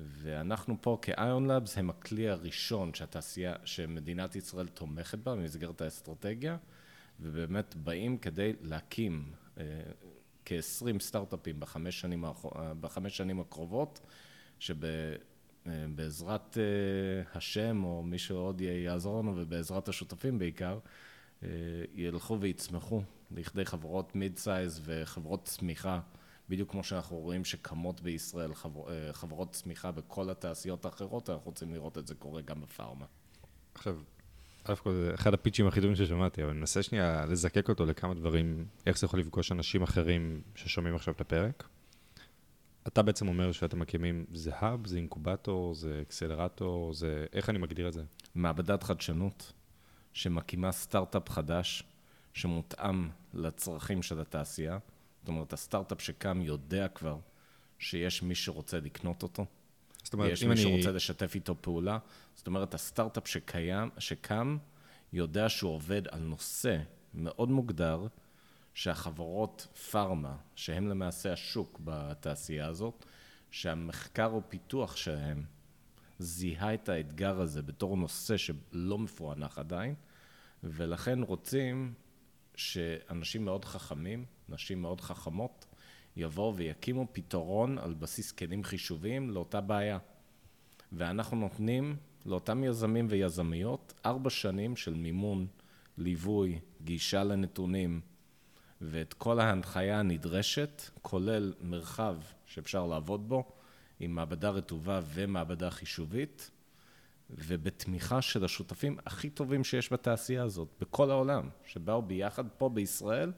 ואנחנו 0.07 0.77
פה 0.81 0.99
כאיון 1.03 1.47
לאבס 1.47 1.79
הם 1.79 1.91
הכלי 1.91 2.29
הראשון 2.29 2.95
שהתעשייה, 2.95 3.55
שמדינת 3.65 4.37
ישראל 4.37 4.69
תומכת 4.69 5.19
בה 5.19 5.35
במסגרת 5.35 5.81
האסטרטגיה, 5.81 6.57
ובאמת 7.21 7.75
באים 7.75 8.19
כדי 8.19 8.53
להקים 8.63 9.33
אה, 9.59 9.65
כ-20 10.45 11.01
סטארט-אפים 11.01 11.61
בחמש 11.61 12.01
שנים, 12.01 12.25
בחמש 12.81 13.17
שנים 13.17 13.41
הקרובות, 13.41 14.01
שבעזרת 14.59 16.59
אה, 16.59 17.23
השם, 17.35 17.85
או 17.85 18.03
מי 18.03 18.19
שעוד 18.19 18.61
יעזור 18.61 19.19
לנו, 19.19 19.35
ובעזרת 19.37 19.89
השותפים 19.89 20.39
בעיקר, 20.39 20.79
אה, 21.43 21.49
ילכו 21.95 22.41
ויצמחו 22.41 23.03
לכדי 23.31 23.65
חברות 23.65 24.17
מיד 24.17 24.37
סייז 24.37 24.81
וחברות 24.85 25.45
צמיחה, 25.45 26.01
בדיוק 26.49 26.71
כמו 26.71 26.85
שאנחנו 26.85 27.17
רואים 27.17 27.45
שקמות 27.45 28.01
בישראל 28.01 28.55
חבר, 28.55 28.91
אה, 28.91 29.13
חברות 29.13 29.53
צמיחה 29.53 29.91
בכל 29.91 30.31
התעשיות 30.31 30.85
האחרות, 30.85 31.31
אנחנו 31.31 31.45
רוצים 31.47 31.75
לראות 31.75 31.99
את 31.99 32.07
זה 32.07 32.15
קורה 32.15 32.43
גם 32.43 32.61
בפארמה. 32.61 33.07
עכשיו, 33.75 33.97
א' 34.65 34.75
כל 34.75 34.93
זה 34.93 35.15
אחד 35.15 35.35
הפיצ'ים 35.35 35.67
הכי 35.67 35.81
טובים 35.81 35.97
ששמעתי, 35.97 36.43
אבל 36.43 36.51
אני 36.51 36.59
מנסה 36.59 36.83
שנייה 36.83 37.27
לזקק 37.27 37.69
אותו 37.69 37.87
לכמה 37.87 38.15
דברים, 38.15 38.67
איך 38.87 38.99
זה 38.99 39.05
יכול 39.05 39.21
לפגוש 39.21 39.53
אנשים 39.53 39.83
אחרים 39.83 40.43
ששומעים 40.55 40.95
עכשיו 40.95 41.15
את 41.15 41.21
הפרק. 41.21 41.69
אתה 42.87 43.03
בעצם 43.03 43.29
אומר 43.29 43.53
שאתם 43.53 43.79
מקימים, 43.79 44.25
זה 44.33 44.51
האב, 44.55 44.87
זה 44.87 44.97
אינקובטור, 44.97 45.75
זה 45.75 45.99
אקסלרטור, 46.03 46.95
זה... 46.95 47.27
איך 47.33 47.51
אני 47.51 47.59
מגדיר 47.59 47.89
את 47.89 47.93
זה? 47.93 48.03
מעבדת 48.35 48.83
חדשנות 48.83 49.53
שמקימה 50.13 50.73
סטארט-אפ 50.73 51.31
חדש 51.31 51.85
שמותאם 52.35 53.09
לצרכים 53.35 54.03
של 54.03 54.21
התעשייה. 54.21 54.79
זאת 55.29 55.33
אומרת, 55.33 55.53
הסטארט-אפ 55.53 56.01
שקם 56.01 56.43
יודע 56.43 56.89
כבר 56.89 57.19
שיש 57.79 58.23
מי 58.23 58.35
שרוצה 58.35 58.81
לקנות 58.81 59.23
אותו. 59.23 59.47
זאת 60.03 60.13
אומרת, 60.13 60.33
יש 60.33 60.45
מי 60.45 60.53
אני... 60.53 60.63
שרוצה 60.63 60.91
לשתף 60.91 61.35
איתו 61.35 61.55
פעולה. 61.61 61.99
זאת 62.35 62.47
אומרת, 62.47 62.75
הסטארט-אפ 62.75 63.29
שקיים, 63.29 63.91
שקם, 63.99 64.59
יודע 65.13 65.49
שהוא 65.49 65.71
עובד 65.71 66.09
על 66.09 66.21
נושא 66.21 66.79
מאוד 67.15 67.51
מוגדר, 67.51 68.07
שהחברות 68.75 69.67
פארמה, 69.91 70.37
שהם 70.57 70.89
למעשה 70.89 71.33
השוק 71.33 71.81
בתעשייה 71.85 72.67
הזאת, 72.67 73.05
שהמחקר 73.51 74.27
או 74.27 74.41
פיתוח 74.49 74.97
שלהם 74.97 75.45
זיהה 76.19 76.75
את 76.75 76.89
האתגר 76.89 77.41
הזה 77.41 77.63
בתור 77.63 77.97
נושא 77.97 78.37
שלא 78.37 78.99
מפוענח 78.99 79.59
עדיין, 79.59 79.95
ולכן 80.65 81.23
רוצים 81.23 81.95
שאנשים 82.59 83.45
מאוד 83.45 83.65
חכמים, 83.65 84.25
נשים 84.49 84.83
מאוד 84.83 85.01
חכמות, 85.01 85.67
יבואו 86.17 86.57
ויקימו 86.57 87.07
פתרון 87.13 87.79
על 87.79 87.95
בסיס 87.95 88.33
כלים 88.33 88.65
חישוביים 88.65 89.31
לאותה 89.31 89.61
בעיה. 89.61 89.99
ואנחנו 90.93 91.37
נותנים 91.37 91.97
לאותם 92.27 92.65
יזמים 92.65 93.07
ויזמיות 93.11 93.95
ארבע 94.07 94.31
שנים 94.31 94.77
של 94.77 94.95
מימון, 94.95 95.47
ליווי, 95.99 96.59
גישה 96.85 97.25
לנתונים 97.25 98.01
ואת 98.81 99.13
כל 99.13 99.41
ההנחיה 99.41 100.01
הנדרשת, 100.01 100.83
כולל 101.03 101.55
מרחב 101.61 102.17
שאפשר 102.47 102.87
לעבוד 102.87 103.29
בו, 103.29 103.53
עם 104.01 104.15
מעבדה 104.15 104.51
רטובה 104.51 105.01
ומעבדה 105.15 105.71
חישובית, 105.71 106.51
ובתמיכה 107.31 108.23
של 108.23 108.45
השותפים 108.45 108.97
הכי 109.07 109.31
טובים 109.31 109.65
שיש 109.65 109.93
בתעשייה 109.93 110.43
הזאת, 110.43 110.69
בכל 110.81 111.11
העולם, 111.11 111.49
שבאו 111.65 112.03
ביחד 112.03 112.45
פה 112.59 112.69
בישראל 112.69 113.33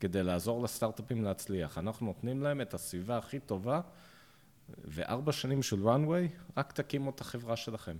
כדי 0.00 0.22
לעזור 0.22 0.62
לסטארט-אפים 0.62 1.24
להצליח. 1.24 1.78
אנחנו 1.78 2.06
נותנים 2.06 2.42
להם 2.42 2.60
את 2.60 2.74
הסביבה 2.74 3.18
הכי 3.18 3.40
טובה, 3.40 3.80
וארבע 4.68 5.32
שנים 5.32 5.62
של 5.62 5.88
runway, 5.88 6.56
רק 6.56 6.72
תקימו 6.72 7.10
את 7.10 7.20
החברה 7.20 7.56
שלכם. 7.56 7.96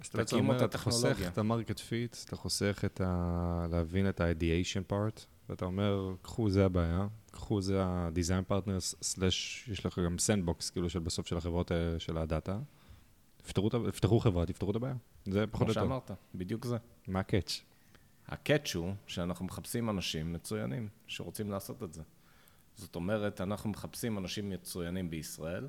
אז 0.00 0.06
אתה 0.06 0.18
בעצם 0.18 0.36
אומר, 0.36 0.64
אתה 0.64 0.78
חוסך 0.78 1.18
את 1.28 1.38
המרקט 1.38 1.78
פיט, 1.78 2.16
אתה 2.24 2.36
חוסך 2.36 2.82
את 2.84 3.00
ה... 3.04 3.66
להבין 3.70 4.08
את 4.08 4.20
ה-ideation 4.20 4.92
part, 4.92 5.20
ואתה 5.48 5.64
אומר, 5.64 6.14
קחו, 6.22 6.50
זה 6.50 6.64
הבעיה, 6.64 7.06
קחו, 7.30 7.60
זה 7.60 7.82
ה-design 7.84 8.52
partners, 8.52 8.96
slash, 9.02 9.68
יש 9.68 9.86
לך 9.86 9.98
גם 9.98 10.16
sandbox, 10.16 10.72
כאילו, 10.72 10.90
של 10.90 10.98
בסוף 10.98 11.26
של 11.26 11.36
החברות 11.36 11.72
אה, 11.72 11.76
של 11.98 12.18
הדאטה. 12.18 12.58
תפתחו 13.44 14.20
חברה, 14.20 14.46
תפתרו 14.46 14.70
את 14.70 14.76
הבעיה. 14.76 14.94
זה 15.24 15.46
פחות 15.46 15.66
או 15.66 15.70
יותר. 15.70 15.80
כמו 15.80 15.88
שאמרת, 15.88 16.10
בדיוק 16.34 16.64
זה. 16.64 16.76
מה 17.08 17.20
ה 17.20 17.26
catch? 17.26 17.60
ה 18.28 18.36
catch 18.36 18.74
הוא 18.74 18.92
שאנחנו 19.06 19.44
מחפשים 19.44 19.90
אנשים 19.90 20.32
מצוינים 20.32 20.88
שרוצים 21.06 21.50
לעשות 21.50 21.82
את 21.82 21.94
זה. 21.94 22.02
זאת 22.76 22.96
אומרת, 22.96 23.40
אנחנו 23.40 23.70
מחפשים 23.70 24.18
אנשים 24.18 24.50
מצוינים 24.50 25.10
בישראל. 25.10 25.68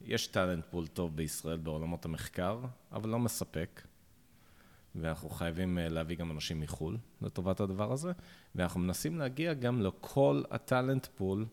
יש 0.00 0.26
talent 0.26 0.64
pool 0.70 0.86
טוב 0.86 1.16
בישראל 1.16 1.56
בעולמות 1.56 2.04
המחקר, 2.04 2.60
אבל 2.92 3.10
לא 3.10 3.18
מספק. 3.18 3.82
ואנחנו 4.94 5.28
חייבים 5.30 5.78
אה, 5.78 5.88
להביא 5.88 6.16
גם 6.16 6.30
אנשים 6.30 6.60
מחו"ל 6.60 6.96
לטובת 7.22 7.60
הדבר 7.60 7.92
הזה, 7.92 8.12
ואנחנו 8.54 8.80
מנסים 8.80 9.18
להגיע 9.18 9.54
גם 9.54 9.82
לכל 9.82 10.42
ה 10.50 10.58
talent 10.58 11.06
pool 11.06 11.46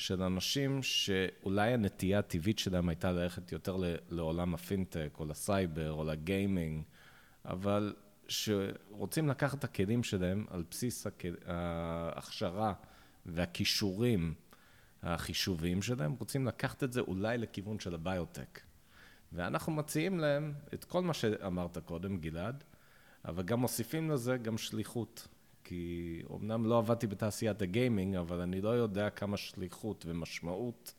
של 0.00 0.22
אנשים 0.22 0.82
שאולי 0.82 1.72
הנטייה 1.72 2.18
הטבעית 2.18 2.58
שלהם 2.58 2.88
הייתה 2.88 3.12
ללכת 3.12 3.52
יותר 3.52 3.76
לעולם 4.08 4.54
הפינטק, 4.54 5.16
או 5.18 5.24
לסייבר, 5.24 5.92
או 5.92 6.04
לגיימינג, 6.04 6.82
אבל 7.44 7.94
שרוצים 8.28 9.28
לקחת 9.28 9.58
את 9.58 9.64
הכלים 9.64 10.02
שלהם 10.02 10.46
על 10.50 10.64
בסיס 10.70 11.06
ההכשרה 11.46 12.72
והכישורים 13.26 14.34
החישוביים 15.02 15.82
שלהם, 15.82 16.12
רוצים 16.12 16.46
לקחת 16.46 16.84
את 16.84 16.92
זה 16.92 17.00
אולי 17.00 17.38
לכיוון 17.38 17.78
של 17.80 17.94
הביוטק. 17.94 18.60
ואנחנו 19.32 19.72
מציעים 19.72 20.18
להם 20.18 20.52
את 20.74 20.84
כל 20.84 21.02
מה 21.02 21.14
שאמרת 21.14 21.78
קודם, 21.78 22.16
גלעד, 22.18 22.64
אבל 23.24 23.42
גם 23.42 23.60
מוסיפים 23.60 24.10
לזה 24.10 24.36
גם 24.36 24.58
שליחות. 24.58 25.28
כי 25.64 26.22
אמנם 26.34 26.66
לא 26.66 26.78
עבדתי 26.78 27.06
בתעשיית 27.06 27.62
הגיימינג, 27.62 28.16
אבל 28.16 28.40
אני 28.40 28.60
לא 28.60 28.68
יודע 28.68 29.10
כמה 29.10 29.36
שליחות 29.36 30.04
ומשמעות 30.08 30.94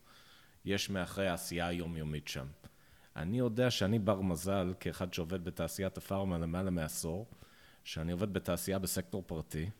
יש 0.64 0.90
מאחורי 0.90 1.28
העשייה 1.28 1.66
היומיומית 1.66 2.28
שם. 2.28 2.46
אני 3.16 3.38
יודע 3.38 3.70
שאני 3.70 3.98
בר 3.98 4.20
מזל, 4.20 4.74
כאחד 4.80 5.14
שעובד 5.14 5.44
בתעשיית 5.44 5.96
הפארמה 5.96 6.38
למעלה 6.38 6.70
מעשור, 6.70 7.26
שאני 7.84 8.12
עובד 8.12 8.32
בתעשייה 8.32 8.78
בסקטור 8.78 9.22
פרטי, 9.26 9.70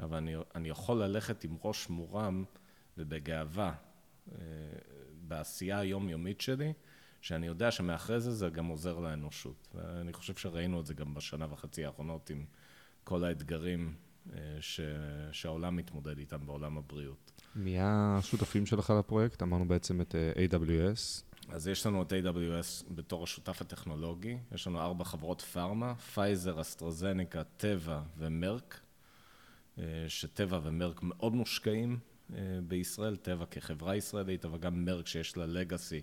אבל 0.00 0.16
אני, 0.16 0.34
אני 0.54 0.68
יכול 0.68 1.02
ללכת 1.02 1.44
עם 1.44 1.56
ראש 1.64 1.88
מורם 1.88 2.44
ובגאווה 2.98 3.74
אה, 4.32 4.36
בעשייה 5.28 5.78
היומיומית 5.78 6.40
שלי, 6.40 6.72
שאני 7.20 7.46
יודע 7.46 7.70
שמאחרי 7.70 8.20
זה 8.20 8.32
זה 8.32 8.48
גם 8.48 8.66
עוזר 8.66 8.98
לאנושות. 8.98 9.68
ואני 9.74 10.12
חושב 10.12 10.34
שראינו 10.34 10.80
את 10.80 10.86
זה 10.86 10.94
גם 10.94 11.14
בשנה 11.14 11.46
וחצי 11.50 11.84
האחרונות 11.84 12.30
עם 12.30 12.44
כל 13.04 13.24
האתגרים 13.24 13.94
אה, 14.32 14.38
ש... 14.60 14.80
שהעולם 15.32 15.76
מתמודד 15.76 16.18
איתם 16.18 16.46
בעולם 16.46 16.78
הבריאות. 16.78 17.32
מי 17.56 17.76
השותפים 17.80 18.66
שלך 18.66 18.92
לפרויקט? 18.98 19.42
אמרנו 19.42 19.68
בעצם 19.68 20.00
את 20.00 20.14
אה, 20.14 20.32
AWS. 20.46 21.22
אז 21.48 21.68
יש 21.68 21.86
לנו 21.86 22.02
את 22.02 22.12
AWS 22.12 22.94
בתור 22.94 23.24
השותף 23.24 23.60
הטכנולוגי, 23.60 24.38
יש 24.52 24.66
לנו 24.66 24.80
ארבע 24.80 25.04
חברות 25.04 25.40
פארמה, 25.40 25.94
פייזר, 25.94 26.60
אסטרזניקה, 26.60 27.44
טבע 27.44 28.02
ומרק, 28.18 28.80
אה, 29.78 29.84
שטבע 30.08 30.60
ומרק 30.62 31.02
מאוד 31.02 31.34
מושקעים 31.34 31.98
בישראל, 32.62 33.16
טבע 33.16 33.46
כחברה 33.46 33.96
ישראלית, 33.96 34.44
אבל 34.44 34.58
גם 34.58 34.84
מרק 34.84 35.06
שיש 35.06 35.36
לה 35.36 35.46
לגאסי 35.46 36.00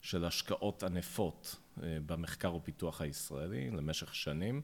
של 0.00 0.24
השקעות 0.24 0.82
ענפות 0.82 1.56
במחקר 1.76 2.54
ופיתוח 2.54 3.00
הישראלי 3.00 3.70
למשך 3.70 4.14
שנים. 4.14 4.62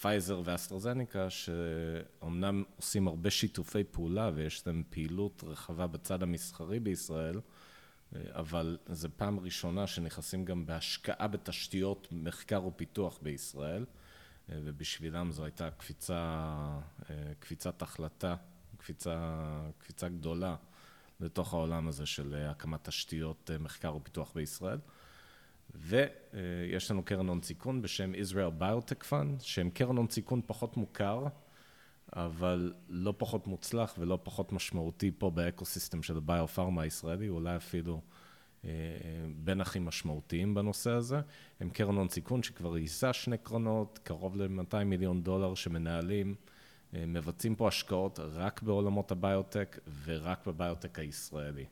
פייזר 0.00 0.42
ואסטרזניקה, 0.44 1.30
שאומנם 1.30 2.64
עושים 2.76 3.08
הרבה 3.08 3.30
שיתופי 3.30 3.84
פעולה 3.84 4.30
ויש 4.34 4.66
להם 4.66 4.82
פעילות 4.90 5.44
רחבה 5.46 5.86
בצד 5.86 6.22
המסחרי 6.22 6.80
בישראל, 6.80 7.40
אבל 8.14 8.78
זו 8.86 9.08
פעם 9.16 9.40
ראשונה 9.40 9.86
שנכנסים 9.86 10.44
גם 10.44 10.66
בהשקעה 10.66 11.28
בתשתיות 11.28 12.08
מחקר 12.12 12.64
ופיתוח 12.64 13.18
בישראל, 13.22 13.84
ובשבילם 14.48 15.32
זו 15.32 15.44
הייתה 15.44 15.70
קפיצה, 15.70 16.80
קפיצת 17.38 17.82
החלטה, 17.82 18.36
קפיצה, 18.76 19.40
קפיצה 19.78 20.08
גדולה 20.08 20.56
לתוך 21.20 21.54
העולם 21.54 21.88
הזה 21.88 22.06
של 22.06 22.34
הקמת 22.48 22.88
תשתיות 22.88 23.50
מחקר 23.60 23.96
ופיתוח 23.96 24.32
בישראל. 24.34 24.78
ויש 25.74 26.90
לנו 26.90 27.02
קרן 27.02 27.28
הון 27.28 27.42
סיכון 27.42 27.82
בשם 27.82 28.12
Israel 28.14 28.62
Biotech 28.62 29.10
Fund, 29.10 29.40
שהם 29.40 29.70
קרן 29.70 29.96
הון 29.96 30.08
סיכון 30.08 30.40
פחות 30.46 30.76
מוכר, 30.76 31.26
אבל 32.12 32.72
לא 32.88 33.14
פחות 33.18 33.46
מוצלח 33.46 33.94
ולא 33.98 34.18
פחות 34.22 34.52
משמעותי 34.52 35.10
פה 35.18 35.30
באקו-סיסטם 35.30 36.02
של 36.02 36.16
הביו-פארמה 36.16 36.82
הישראלי, 36.82 37.28
אולי 37.28 37.56
אפילו 37.56 38.00
אה, 38.64 38.70
בין 39.36 39.60
הכי 39.60 39.78
משמעותיים 39.78 40.54
בנושא 40.54 40.90
הזה. 40.90 41.20
הם 41.60 41.70
קרן 41.70 41.94
הון 41.94 42.08
סיכון 42.08 42.42
שכבר 42.42 42.78
גייסה 42.78 43.12
שני 43.12 43.38
קרנות, 43.38 44.00
קרוב 44.02 44.36
ל-200 44.36 44.84
מיליון 44.84 45.22
דולר 45.22 45.54
שמנהלים, 45.54 46.34
אה, 46.94 47.06
מבצעים 47.06 47.54
פה 47.54 47.68
השקעות 47.68 48.18
רק 48.22 48.62
בעולמות 48.62 49.10
הביוטק 49.10 49.78
ורק 50.04 50.46
בביוטק 50.46 50.98
הישראלי. 50.98 51.64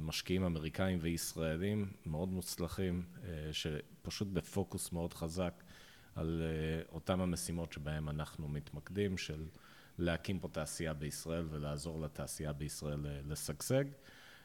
משקיעים 0.00 0.44
אמריקאים 0.44 0.98
וישראלים 1.02 1.92
מאוד 2.06 2.28
מוצלחים, 2.28 3.02
אה, 3.24 3.52
שפשוט 3.52 4.28
בפוקוס 4.28 4.92
מאוד 4.92 5.14
חזק 5.14 5.62
על 6.14 6.42
אה, 6.44 6.82
אותם 6.92 7.20
המשימות 7.20 7.72
שבהם 7.72 8.08
אנחנו 8.08 8.48
מתמקדים, 8.48 9.18
של 9.18 9.44
להקים 9.98 10.38
פה 10.38 10.48
תעשייה 10.48 10.94
בישראל 10.94 11.44
ולעזור 11.50 12.00
לתעשייה 12.00 12.52
בישראל 12.52 13.06
אה, 13.06 13.20
לשגשג. 13.28 13.84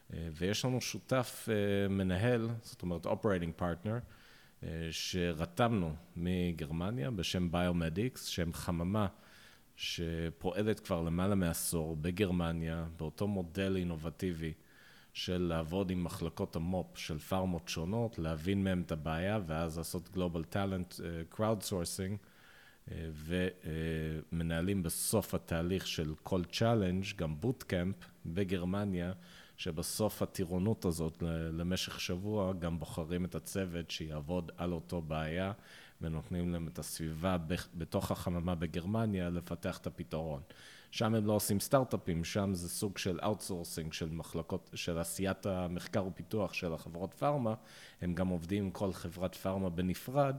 ויש 0.10 0.66
לנו 0.66 0.82
שותף 0.82 1.48
מנהל, 1.90 2.50
זאת 2.62 2.82
אומרת 2.82 3.06
operating 3.06 3.54
partner, 3.56 3.98
שרתמנו 4.92 5.96
מגרמניה 6.16 7.12
בשם 7.12 7.52
ביומדיקס, 7.52 8.26
שהם 8.26 8.54
חממה 8.54 9.08
שפועלת 9.76 10.80
כבר 10.80 11.02
למעלה 11.02 11.36
מעשור 11.36 11.96
בגרמניה, 11.96 12.86
באותו 12.98 13.28
מודל 13.28 13.76
אינובטיבי 13.78 14.54
של 15.18 15.42
לעבוד 15.42 15.92
עם 15.92 16.04
מחלקות 16.04 16.56
המו"פ 16.56 16.98
של 16.98 17.20
פארמות 17.20 17.70
שונות, 17.70 18.20
להבין 18.20 18.64
מהם 18.64 18.82
את 18.82 18.92
הבעיה 18.92 19.40
ואז 19.46 19.78
לעשות 19.78 20.10
Global 20.16 20.54
Talent 20.54 21.00
uh, 21.00 21.36
Crowdsourcing 21.36 22.18
uh, 22.18 22.92
ומנהלים 24.32 24.84
בסוף 24.84 25.34
התהליך 25.34 25.88
של 25.88 26.14
כל 26.24 26.44
challenge 26.44 27.06
גם 27.16 27.40
bootcamp 27.40 27.96
בגרמניה 28.26 29.14
שבסוף 29.58 30.22
הטירונות 30.22 30.86
הזאת 30.86 31.24
למשך 31.52 32.00
שבוע 32.00 32.54
גם 32.54 32.80
בוחרים 32.80 33.26
את 33.26 33.36
הצוות 33.36 33.92
שיעבוד 33.92 34.52
על 34.58 34.72
אותו 34.72 35.02
בעיה 35.02 35.52
ונותנים 36.02 36.50
להם 36.50 36.68
את 36.68 36.80
הסביבה 36.80 37.38
בתוך 37.76 38.12
החממה 38.12 38.56
בגרמניה 38.56 39.30
לפתח 39.30 39.78
את 39.78 39.88
הפתרון. 39.88 40.42
שם 40.92 41.16
הם 41.16 41.26
לא 41.26 41.34
עושים 41.34 41.60
סטארט-אפים, 41.60 42.24
שם 42.24 42.54
זה 42.54 42.70
סוג 42.70 42.98
של 42.98 43.20
outsourcing 43.24 43.94
של 43.94 44.10
מחלקות, 44.10 44.70
של 44.74 44.98
עשיית 44.98 45.46
המחקר 45.46 46.06
ופיתוח 46.06 46.54
של 46.54 46.74
החברות 46.74 47.14
פארמה, 47.14 47.54
הם 48.02 48.14
גם 48.14 48.28
עובדים 48.28 48.64
עם 48.64 48.72
כל 48.72 48.94
חברת 48.94 49.36
פארמה 49.36 49.70
בנפרד. 49.70 50.36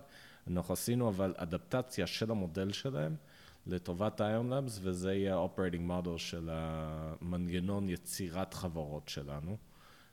אנחנו 0.51 0.73
עשינו 0.73 1.09
אבל 1.09 1.35
אדפטציה 1.37 2.07
של 2.07 2.31
המודל 2.31 2.73
שלהם 2.73 3.17
לטובת 3.67 4.21
AION 4.21 4.51
Labs, 4.51 4.81
וזה 4.83 5.15
יהיה 5.15 5.37
ה-operating 5.37 5.91
model 5.91 6.19
של 6.19 6.49
המנגנון 6.53 7.89
יצירת 7.89 8.55
חברות 8.55 9.09
שלנו, 9.09 9.57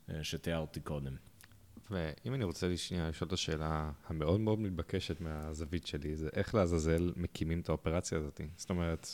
אה, 0.09 0.23
שתיארתי 0.23 0.79
קודם. 0.79 1.15
ואם 1.91 2.33
אני 2.33 2.43
רוצה 2.43 2.77
שנייה 2.77 3.09
לשאול 3.09 3.27
את 3.27 3.33
השאלה 3.33 3.91
המאוד 4.07 4.39
מאוד 4.39 4.59
מתבקשת 4.59 5.21
מהזווית 5.21 5.87
שלי, 5.87 6.15
זה 6.15 6.29
איך 6.33 6.55
לעזאזל 6.55 7.13
מקימים 7.15 7.59
את 7.59 7.69
האופרציה 7.69 8.17
הזאת? 8.17 8.41
זאת 8.57 8.69
אומרת, 8.69 9.07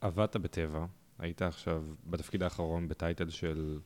עבדת 0.00 0.36
בטבע, 0.36 0.86
היית 1.18 1.42
עכשיו 1.42 1.84
בתפקיד 2.06 2.42
האחרון 2.42 2.88
בטייטל 2.88 3.30
של... 3.30 3.80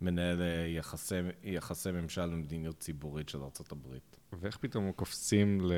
מנהל 0.00 0.42
אה, 0.42 0.66
יחסי, 0.68 1.14
יחסי 1.42 1.90
ממשל 1.90 2.30
ומדיניות 2.32 2.78
ציבורית 2.78 3.28
של 3.28 3.38
ארה"ב. 3.38 3.86
ואיך 4.32 4.56
פתאום 4.56 4.92
קופצים 4.92 5.60
ל... 5.60 5.72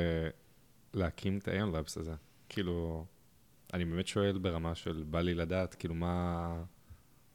להקים 0.93 1.37
את 1.37 1.47
Labs 1.47 1.99
הזה? 1.99 2.15
כאילו, 2.49 3.05
אני 3.73 3.85
באמת 3.85 4.07
שואל 4.07 4.37
ברמה 4.37 4.75
של 4.75 5.03
בא 5.09 5.21
לי 5.21 5.35
לדעת, 5.35 5.75
כאילו, 5.75 5.95
מה, 5.95 6.63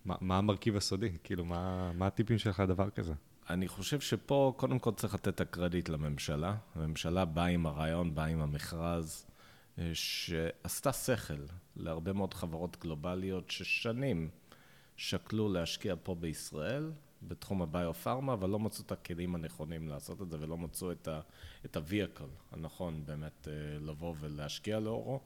מה, 0.04 0.14
מה 0.20 0.38
המרכיב 0.38 0.76
הסודי? 0.76 1.12
כאילו, 1.24 1.44
מה, 1.44 1.92
מה 1.92 2.06
הטיפים 2.06 2.38
שלך 2.38 2.60
לדבר 2.60 2.90
כזה? 2.90 3.12
אני 3.50 3.68
חושב 3.68 4.00
שפה, 4.00 4.54
קודם 4.56 4.78
כל 4.78 4.92
צריך 4.92 5.14
לתת 5.14 5.28
את 5.28 5.40
הקרדיט 5.40 5.88
לממשלה. 5.88 6.56
הממשלה 6.74 7.24
באה 7.24 7.46
עם 7.46 7.66
הרעיון, 7.66 8.14
באה 8.14 8.26
עם 8.26 8.40
המכרז, 8.40 9.26
שעשתה 9.92 10.92
שכל 10.92 11.34
להרבה 11.76 12.12
מאוד 12.12 12.34
חברות 12.34 12.76
גלובליות 12.80 13.50
ששנים 13.50 14.30
שקלו 14.96 15.52
להשקיע 15.52 15.94
פה 16.02 16.14
בישראל, 16.14 16.92
בתחום 17.28 17.62
הביו-פארמה, 17.62 18.32
אבל 18.32 18.50
לא 18.50 18.58
מצאו 18.58 18.84
את 18.86 18.92
הכלים 18.92 19.34
הנכונים 19.34 19.88
לעשות 19.88 20.22
את 20.22 20.30
זה, 20.30 20.36
ולא 20.40 20.58
מצאו 20.58 20.92
את 20.92 21.08
ה-vehicle 21.76 22.52
הנכון 22.52 23.02
באמת 23.06 23.48
אה, 23.48 23.52
לבוא 23.80 24.14
ולהשקיע 24.20 24.80
לאורו, 24.80 25.20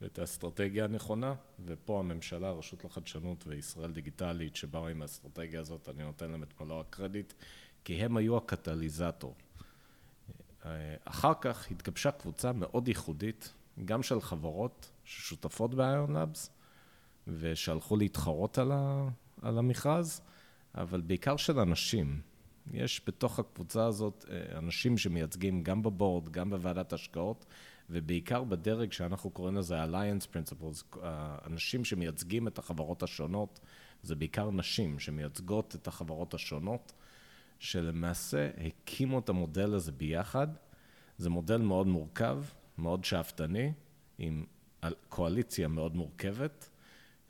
ואת 0.00 0.18
האסטרטגיה 0.18 0.84
הנכונה, 0.84 1.34
ופה 1.64 1.98
הממשלה, 1.98 2.48
הרשות 2.48 2.84
לחדשנות 2.84 3.46
וישראל 3.46 3.92
דיגיטלית, 3.92 4.56
שבאו 4.56 4.88
עם 4.88 5.02
האסטרטגיה 5.02 5.60
הזאת, 5.60 5.88
אני 5.88 6.02
נותן 6.02 6.30
להם 6.30 6.42
את 6.42 6.60
מלוא 6.60 6.80
הקרדיט, 6.80 7.32
כי 7.84 7.94
הם 7.94 8.16
היו 8.16 8.36
הקטליזטור. 8.36 9.34
אה, 10.64 10.96
אחר 11.04 11.32
כך 11.40 11.70
התגבשה 11.70 12.10
קבוצה 12.10 12.52
מאוד 12.52 12.88
ייחודית, 12.88 13.52
גם 13.84 14.02
של 14.02 14.20
חברות 14.20 14.90
ששותפות 15.04 15.74
ב-Iron 15.74 16.10
Labs, 16.10 16.50
ושהלכו 17.26 17.96
להתחרות 17.96 18.58
על, 18.58 18.72
ה, 18.72 19.08
על 19.42 19.58
המכרז, 19.58 20.20
אבל 20.74 21.00
בעיקר 21.00 21.36
של 21.36 21.58
אנשים. 21.58 22.20
יש 22.72 23.02
בתוך 23.06 23.38
הקבוצה 23.38 23.86
הזאת 23.86 24.24
אה, 24.30 24.58
אנשים 24.58 24.98
שמייצגים 24.98 25.62
גם 25.62 25.82
בבורד, 25.82 26.28
גם 26.28 26.50
בוועדת 26.50 26.92
השקעות, 26.92 27.46
ובעיקר 27.90 28.44
בדרג 28.44 28.92
שאנחנו 28.92 29.30
קוראים 29.30 29.56
לזה 29.56 29.84
Alliance 29.84 30.26
Principles, 30.26 30.96
אנשים 31.46 31.84
שמייצגים 31.84 32.48
את 32.48 32.58
החברות 32.58 33.02
השונות, 33.02 33.60
זה 34.02 34.14
בעיקר 34.14 34.50
נשים 34.50 34.98
שמייצגות 34.98 35.74
את 35.74 35.88
החברות 35.88 36.34
השונות, 36.34 36.92
שלמעשה 37.58 38.50
הקימו 38.66 39.18
את 39.18 39.28
המודל 39.28 39.74
הזה 39.74 39.92
ביחד. 39.92 40.48
זה 41.18 41.30
מודל 41.30 41.56
מאוד 41.56 41.86
מורכב, 41.86 42.42
מאוד 42.78 43.04
שאפתני, 43.04 43.72
עם 44.18 44.44
קואליציה 45.08 45.68
מאוד 45.68 45.96
מורכבת, 45.96 46.68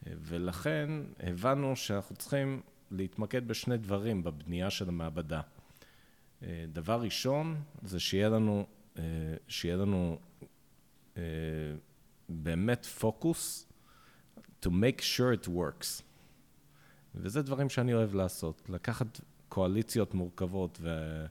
ולכן 0.07 0.91
הבנו 1.21 1.77
שאנחנו 1.77 2.17
צריכים 2.17 2.63
להתמקד 2.91 3.49
בשני 3.49 3.77
דברים 3.77 4.23
בבנייה 4.23 4.71
של 4.71 4.89
המעבדה. 4.89 5.41
דבר 6.73 7.01
ראשון, 7.01 7.63
זה 7.83 8.01
שיהיה 8.01 8.29
לנו, 8.29 8.67
שיהיה 9.49 9.77
לנו 9.77 10.19
באמת 12.29 12.87
פוקוס 12.87 13.67
to 14.63 14.69
make 14.69 15.01
sure 15.01 15.45
it 15.45 15.49
works. 15.49 16.03
וזה 17.15 17.43
דברים 17.43 17.69
שאני 17.69 17.95
אוהב 17.95 18.15
לעשות, 18.15 18.63
לקחת 18.69 19.21
קואליציות 19.49 20.15
מורכבות 20.15 20.79
ו... 20.81 21.27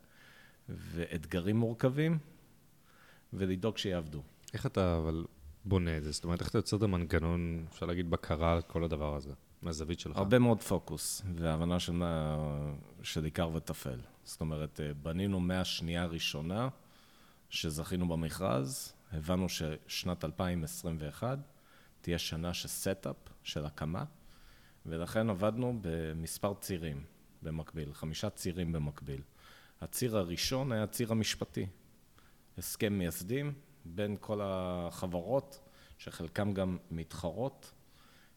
ואתגרים 0.70 1.58
מורכבים, 1.58 2.18
ולדאוג 3.34 3.78
שיעבדו. 3.78 4.22
איך 4.54 4.66
אתה 4.66 4.98
אבל 4.98 5.26
בונה 5.66 5.98
את 5.98 6.04
זה? 6.04 6.12
זאת 6.12 6.24
אומרת, 6.24 6.40
איך 6.40 6.50
אתה 6.50 6.58
יוצר 6.58 6.78
את 6.78 6.82
המנגנון, 6.82 7.66
אפשר 7.70 7.86
להגיד, 7.86 8.10
בקרה 8.10 8.54
על 8.54 8.62
כל 8.62 8.84
הדבר 8.84 9.16
הזה, 9.16 9.32
מהזווית 9.62 10.00
שלך? 10.00 10.18
הרבה 10.18 10.40
מאוד 10.40 10.62
פוקוס, 10.62 11.22
והבנה 11.36 11.80
של, 11.80 12.04
של 13.04 13.24
עיקר 13.24 13.50
וטפל. 13.54 14.00
זאת 14.24 14.42
אומרת, 14.42 14.80
אה, 14.80 14.94
בנינו 14.94 15.40
מהשנייה 15.40 16.04
הראשונה 16.04 16.70
שזכינו 17.50 18.08
במכרז, 18.08 18.94
הבנו 19.12 19.48
ששנת 19.50 20.26
2021 20.26 21.40
תהיה 22.02 22.20
שנה 22.20 22.54
של 22.54 22.68
setup, 22.68 23.16
של 23.44 23.66
הקמה, 23.66 24.04
ולכן 24.86 25.30
עבדנו 25.30 25.80
במספר 25.82 26.54
צירים 26.54 27.04
במקביל, 27.42 27.94
חמישה 27.94 28.30
צירים 28.30 28.72
במקביל. 28.72 29.22
הציר 29.82 30.18
הראשון 30.18 30.72
היה 30.72 30.84
הציר 30.84 31.12
המשפטי, 31.12 31.66
הסכם 32.58 32.94
מייסדים 32.94 33.54
בין 33.86 34.18
כל 34.20 34.40
החברות, 34.44 35.60
שחלקם 35.98 36.54
גם 36.54 36.78
מתחרות, 36.92 37.72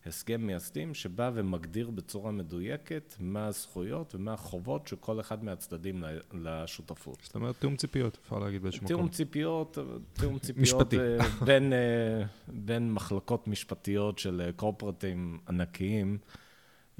הסכם 0.06 0.40
מייסדים 0.40 0.94
שבא 0.94 1.30
ומגדיר 1.34 1.90
בצורה 1.90 2.30
מדויקת 2.30 3.14
מה 3.20 3.46
הזכויות 3.46 4.14
ומה 4.14 4.32
החובות 4.32 4.86
של 4.86 4.96
כל 4.96 5.20
אחד 5.20 5.44
מהצדדים 5.44 6.04
לשותפות. 6.32 7.18
זאת 7.22 7.34
אומרת, 7.34 7.56
תיאום 7.58 7.76
ציפיות, 7.76 8.18
אפשר 8.24 8.38
להגיד 8.38 8.62
באיזשהו 8.62 8.84
מקום. 8.84 8.96
תיאום 8.96 9.08
ציפיות, 9.08 9.78
תיאום 10.12 10.38
ציפיות 10.46 10.94
אה, 10.94 11.18
בין, 11.44 11.72
אה, 11.72 12.22
בין 12.48 12.92
מחלקות 12.92 13.48
משפטיות 13.48 14.18
של 14.18 14.50
קורפרטים 14.56 15.38
ענקיים. 15.48 16.18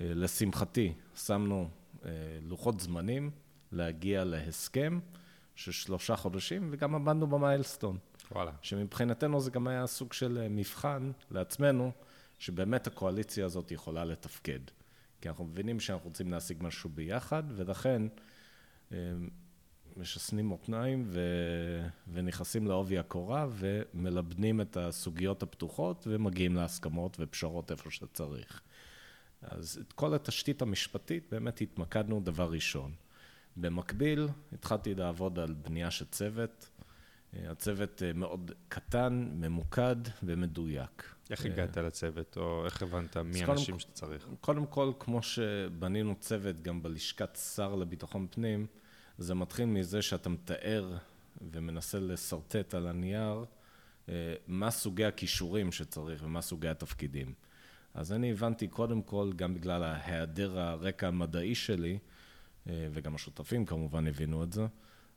אה, 0.01 0.13
לשמחתי, 0.15 0.93
שמנו 1.15 1.69
לוחות 2.43 2.81
זמנים 2.81 3.31
להגיע 3.73 4.25
להסכם. 4.25 4.99
של 5.57 5.73
שלושה 5.73 6.17
חודשים, 6.17 6.69
וגם 6.71 6.95
עמדנו 6.95 7.27
במיילסטון. 7.27 7.99
וואלה. 8.31 8.53
שמבחינתנו 8.63 9.41
זה 9.41 9.51
גם 9.51 9.67
היה 9.67 9.87
סוג 9.87 10.13
של 10.13 10.39
אה, 10.43 10.49
מבחן 10.49 11.11
לעצמנו, 11.31 11.93
שבאמת 12.39 12.87
הקואליציה 12.87 13.45
הזאת 13.45 13.71
יכולה 13.71 14.05
לתפקד. 14.05 14.61
כי 15.21 15.29
אנחנו 15.29 15.45
מבינים 15.45 15.81
שאנחנו 15.81 16.09
רוצים 16.09 16.33
להשיג 16.33 16.59
משהו 16.61 16.91
ביחד, 16.91 17.43
ולכן 17.49 18.03
אה, 18.93 18.99
משסנים 19.97 20.47
מותניים 20.47 21.05
ו... 21.07 21.21
ונכנסים 22.13 22.67
לעובי 22.67 22.99
הקורה 22.99 23.47
ומלבנים 23.51 24.61
את 24.61 24.77
הסוגיות 24.77 25.43
הפתוחות 25.43 26.07
ומגיעים 26.11 26.57
להסכמות 26.57 27.17
ופשרות 27.21 27.71
איפה 27.71 27.91
שצריך. 27.91 28.61
אז 29.43 29.79
את 29.87 29.93
כל 29.93 30.15
התשתית 30.15 30.63
המשפטית 30.63 31.27
באמת 31.31 31.61
התמקדנו 31.61 32.21
דבר 32.21 32.51
ראשון. 32.51 32.93
במקביל, 33.57 34.29
התחלתי 34.53 34.95
לעבוד 34.95 35.39
על 35.39 35.53
בנייה 35.53 35.91
של 35.91 36.05
צוות. 36.05 36.69
אה, 37.37 37.51
הצוות 37.51 38.03
אה, 38.03 38.13
מאוד 38.13 38.51
קטן, 38.69 39.29
ממוקד 39.35 39.97
ומדויק. 40.23 41.15
איך 41.31 41.47
הגעת 41.47 41.77
לצוות, 41.77 42.37
או 42.37 42.65
איך 42.65 42.83
הבנת 42.83 43.17
מי 43.17 43.45
האנשים 43.45 43.79
שאתה 43.79 43.93
צריך? 43.93 44.29
קודם 44.41 44.67
כל, 44.67 44.93
כמו 44.99 45.23
שבנינו 45.23 46.15
צוות 46.21 46.63
גם 46.63 46.83
בלשכת 46.83 47.39
שר 47.55 47.75
לביטחון 47.75 48.27
פנים, 48.31 48.67
זה 49.19 49.35
מתחיל 49.35 49.65
מזה 49.65 50.03
שאתה 50.03 50.29
מתאר 50.29 50.97
ומנסה 51.53 51.99
לשרטט 52.01 52.75
על 52.75 52.87
הנייר 52.87 53.45
אה, 54.09 54.35
מה 54.47 54.71
סוגי 54.71 55.05
הכישורים 55.05 55.73
שצריך 55.73 56.23
ומה 56.25 56.41
סוגי 56.43 56.69
התפקידים. 56.69 57.33
אז 57.95 58.13
אני 58.13 58.33
הבנתי 58.33 58.69
קודם 58.69 59.03
כל, 59.03 59.33
גם 59.37 59.55
בגלל 59.55 59.83
ההיעדר 59.83 60.59
הרקע 60.59 61.09
המדעי 61.09 61.55
שלי, 61.55 61.93
אה, 61.93 61.99
וגם 62.67 63.15
השותפים 63.15 63.67
כמובן 63.67 64.07
הבינו 64.07 64.45
את 64.45 64.53
זה, 64.53 64.67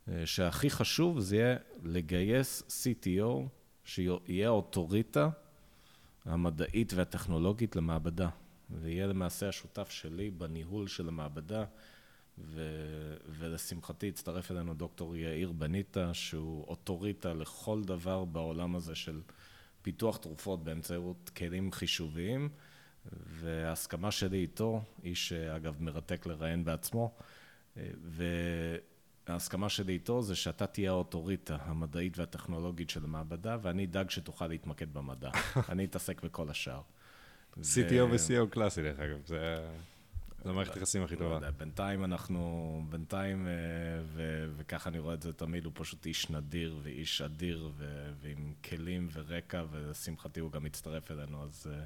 אה, 0.08 0.26
שהכי 0.26 0.70
חשוב 0.70 1.20
זה 1.20 1.36
יהיה 1.36 1.58
לגייס 1.84 2.64
CTO 2.84 3.48
שיהיה 3.84 4.48
האוטוריטה 4.48 5.30
המדעית 6.26 6.94
והטכנולוגית 6.94 7.76
למעבדה, 7.76 8.30
ויהיה 8.70 9.08
למעשה 9.08 9.50
השותף 9.50 9.90
שלי 9.90 10.30
בניהול 10.30 10.88
של 10.88 11.08
המעבדה, 11.08 11.66
ו... 12.38 12.62
ולשמחתי 13.30 14.10
הצטרף 14.10 14.52
אלינו 14.52 14.74
דוקטור 14.74 15.16
יאיר 15.16 15.52
בניטה, 15.52 16.14
שהוא 16.14 16.66
אוטוריטה 16.68 17.34
לכל 17.34 17.84
דבר 17.84 18.26
בעולם 18.26 18.76
הזה 18.76 18.96
של 18.96 19.22
פיתוח 19.82 20.18
תרופות 20.18 20.64
באמצעות 20.64 21.32
כלים 21.36 21.72
חישוביים. 21.72 22.50
וההסכמה 23.12 24.12
שלי 24.12 24.38
איתו, 24.38 24.82
איש 25.04 25.30
שאגב 25.30 25.76
מרתק 25.80 26.26
לראיין 26.26 26.66
בעצמו, 26.66 27.16
וההסכמה 29.28 29.70
שלי 29.70 29.94
איתו 29.94 30.22
זה 30.22 30.36
שאתה 30.36 30.68
תהיה 30.68 30.92
האוטוריטה 30.92 31.58
המדעית 31.62 32.18
והטכנולוגית 32.18 32.90
של 32.90 33.04
המעבדה, 33.04 33.58
ואני 33.62 33.86
אדאג 33.86 34.10
שתוכל 34.10 34.48
להתמקד 34.48 34.94
במדע. 34.94 35.30
אני 35.72 35.86
אתעסק 35.86 36.24
בכל 36.24 36.50
השאר. 36.50 36.82
CTO 37.58 38.04
ו-CO 38.12 38.48
קלאסי, 38.50 38.82
דרך 38.82 39.00
אגב, 39.00 39.26
זה... 39.26 39.70
זו 40.44 40.54
מערכת 40.54 40.76
היחסים 40.76 41.04
הכי 41.04 41.16
טובה. 41.16 41.40
לא 41.40 41.50
בינתיים 41.50 42.04
אנחנו, 42.04 42.84
בינתיים, 42.90 43.48
אה, 43.48 43.54
וככה 44.58 44.90
אני 44.90 45.00
רואה 45.00 45.14
את 45.14 45.22
זה 45.22 45.34
תמיד, 45.34 45.66
הוא 45.66 45.74
פשוט 45.76 46.06
איש 46.06 46.30
נדיר 46.30 46.80
ואיש 46.84 47.22
אדיר 47.22 47.72
ועם 48.22 48.54
כלים 48.64 49.08
ורקע, 49.14 49.64
ולשמחתי 49.72 50.40
הוא 50.40 50.52
גם 50.52 50.66
הצטרף 50.66 51.12
אלינו, 51.12 51.44
אז 51.44 51.68
אה, 51.72 51.84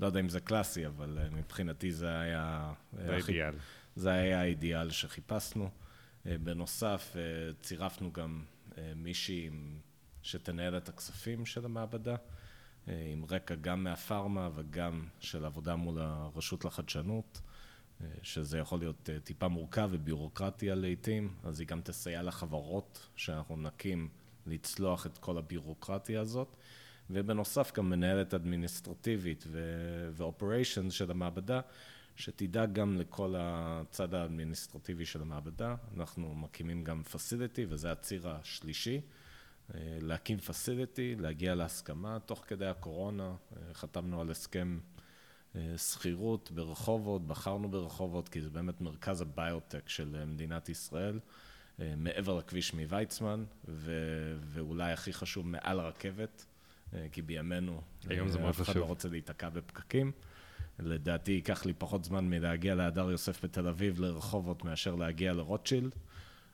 לא 0.00 0.06
יודע 0.06 0.20
אם 0.20 0.28
זה 0.28 0.40
קלאסי, 0.40 0.86
אבל 0.86 1.18
אה, 1.20 1.30
מבחינתי 1.30 1.92
זה 1.92 2.18
היה... 2.18 2.72
זה 2.92 3.14
האידיאל. 3.14 3.54
זה 3.96 4.12
היה 4.12 4.40
האידיאל 4.40 4.90
שחיפשנו. 4.90 5.70
בנוסף, 6.24 7.16
צירפנו 7.62 8.12
גם 8.12 8.44
מישהי 8.96 9.50
שתנהל 10.22 10.76
את 10.76 10.88
הכספים 10.88 11.46
של 11.46 11.64
המעבדה. 11.64 12.16
עם 12.86 13.24
רקע 13.30 13.54
גם 13.54 13.84
מהפארמה 13.84 14.50
וגם 14.54 15.06
של 15.20 15.44
עבודה 15.44 15.76
מול 15.76 15.98
הרשות 16.00 16.64
לחדשנות. 16.64 17.40
שזה 18.22 18.58
יכול 18.58 18.78
להיות 18.78 19.10
אה, 19.10 19.20
טיפה 19.20 19.48
מורכב 19.48 19.88
וביורוקרטיה 19.92 20.74
לעיתים, 20.74 21.34
אז 21.44 21.60
היא 21.60 21.68
גם 21.68 21.80
תסייע 21.80 22.22
לחברות 22.22 23.08
שאנחנו 23.16 23.56
נקים 23.56 24.08
לצלוח 24.46 25.06
את 25.06 25.18
כל 25.18 25.38
הביורוקרטיה 25.38 26.20
הזאת. 26.20 26.56
ובנוסף 27.10 27.72
גם 27.74 27.90
מנהלת 27.90 28.34
אדמיניסטרטיבית 28.34 29.44
ואופריישנס 30.12 30.92
של 30.92 31.10
המעבדה, 31.10 31.60
שתדאג 32.16 32.72
גם 32.72 32.96
לכל 32.96 33.34
הצד 33.38 34.14
האדמיניסטרטיבי 34.14 35.04
של 35.04 35.22
המעבדה. 35.22 35.74
אנחנו 35.96 36.34
מקימים 36.34 36.84
גם 36.84 37.02
פסיליטי, 37.02 37.66
וזה 37.68 37.92
הציר 37.92 38.28
השלישי. 38.28 39.00
אה, 39.74 39.98
להקים 40.00 40.38
פסיליטי, 40.38 41.14
להגיע 41.18 41.54
להסכמה. 41.54 42.18
תוך 42.26 42.44
כדי 42.46 42.66
הקורונה 42.66 43.34
אה, 43.56 43.74
חתמנו 43.74 44.20
על 44.20 44.30
הסכם 44.30 44.78
אה, 45.56 45.78
שכירות 45.78 46.50
ברחובות, 46.50 47.26
בחרנו 47.26 47.68
ברחובות, 47.68 48.28
כי 48.28 48.42
זה 48.42 48.50
באמת 48.50 48.80
מרכז 48.80 49.20
הביוטק 49.20 49.88
של 49.88 50.24
מדינת 50.26 50.68
ישראל, 50.68 51.20
מעבר 51.96 52.38
לכביש 52.38 52.74
מוויצמן, 52.74 53.44
ו- 53.68 54.36
ואולי 54.40 54.92
הכי 54.92 55.12
חשוב, 55.12 55.46
מעל 55.46 55.80
הרכבת, 55.80 56.46
כי 57.12 57.22
בימינו, 57.22 57.82
היום 58.08 58.28
זה 58.28 58.38
מאוד 58.38 58.52
חשוב. 58.52 58.62
אף 58.64 58.70
אחד 58.70 58.80
לא 58.80 58.84
רוצה 58.84 59.08
להיתקע 59.08 59.48
בפקקים. 59.48 60.12
לדעתי 60.78 61.32
ייקח 61.32 61.66
לי 61.66 61.72
פחות 61.72 62.04
זמן 62.04 62.24
מלהגיע 62.30 62.74
להדר 62.74 63.10
יוסף 63.10 63.44
בתל 63.44 63.68
אביב 63.68 64.00
לרחובות 64.00 64.64
מאשר 64.64 64.94
להגיע 64.94 65.32
לרוטשילד, 65.32 65.94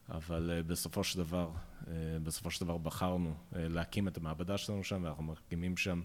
אבל 0.09 0.63
בסופו 0.67 1.05
של 1.05 1.19
דבר, 1.19 1.51
בסופו 2.23 2.51
של 2.51 2.65
דבר 2.65 2.79
בחרנו 2.79 3.35
להקים 3.53 4.09
את 4.09 4.17
המעבדה 4.17 4.59
שלנו 4.59 4.85
שם, 4.85 5.01
ואנחנו 5.05 5.25
מקימים 5.25 5.77
שם 5.77 6.03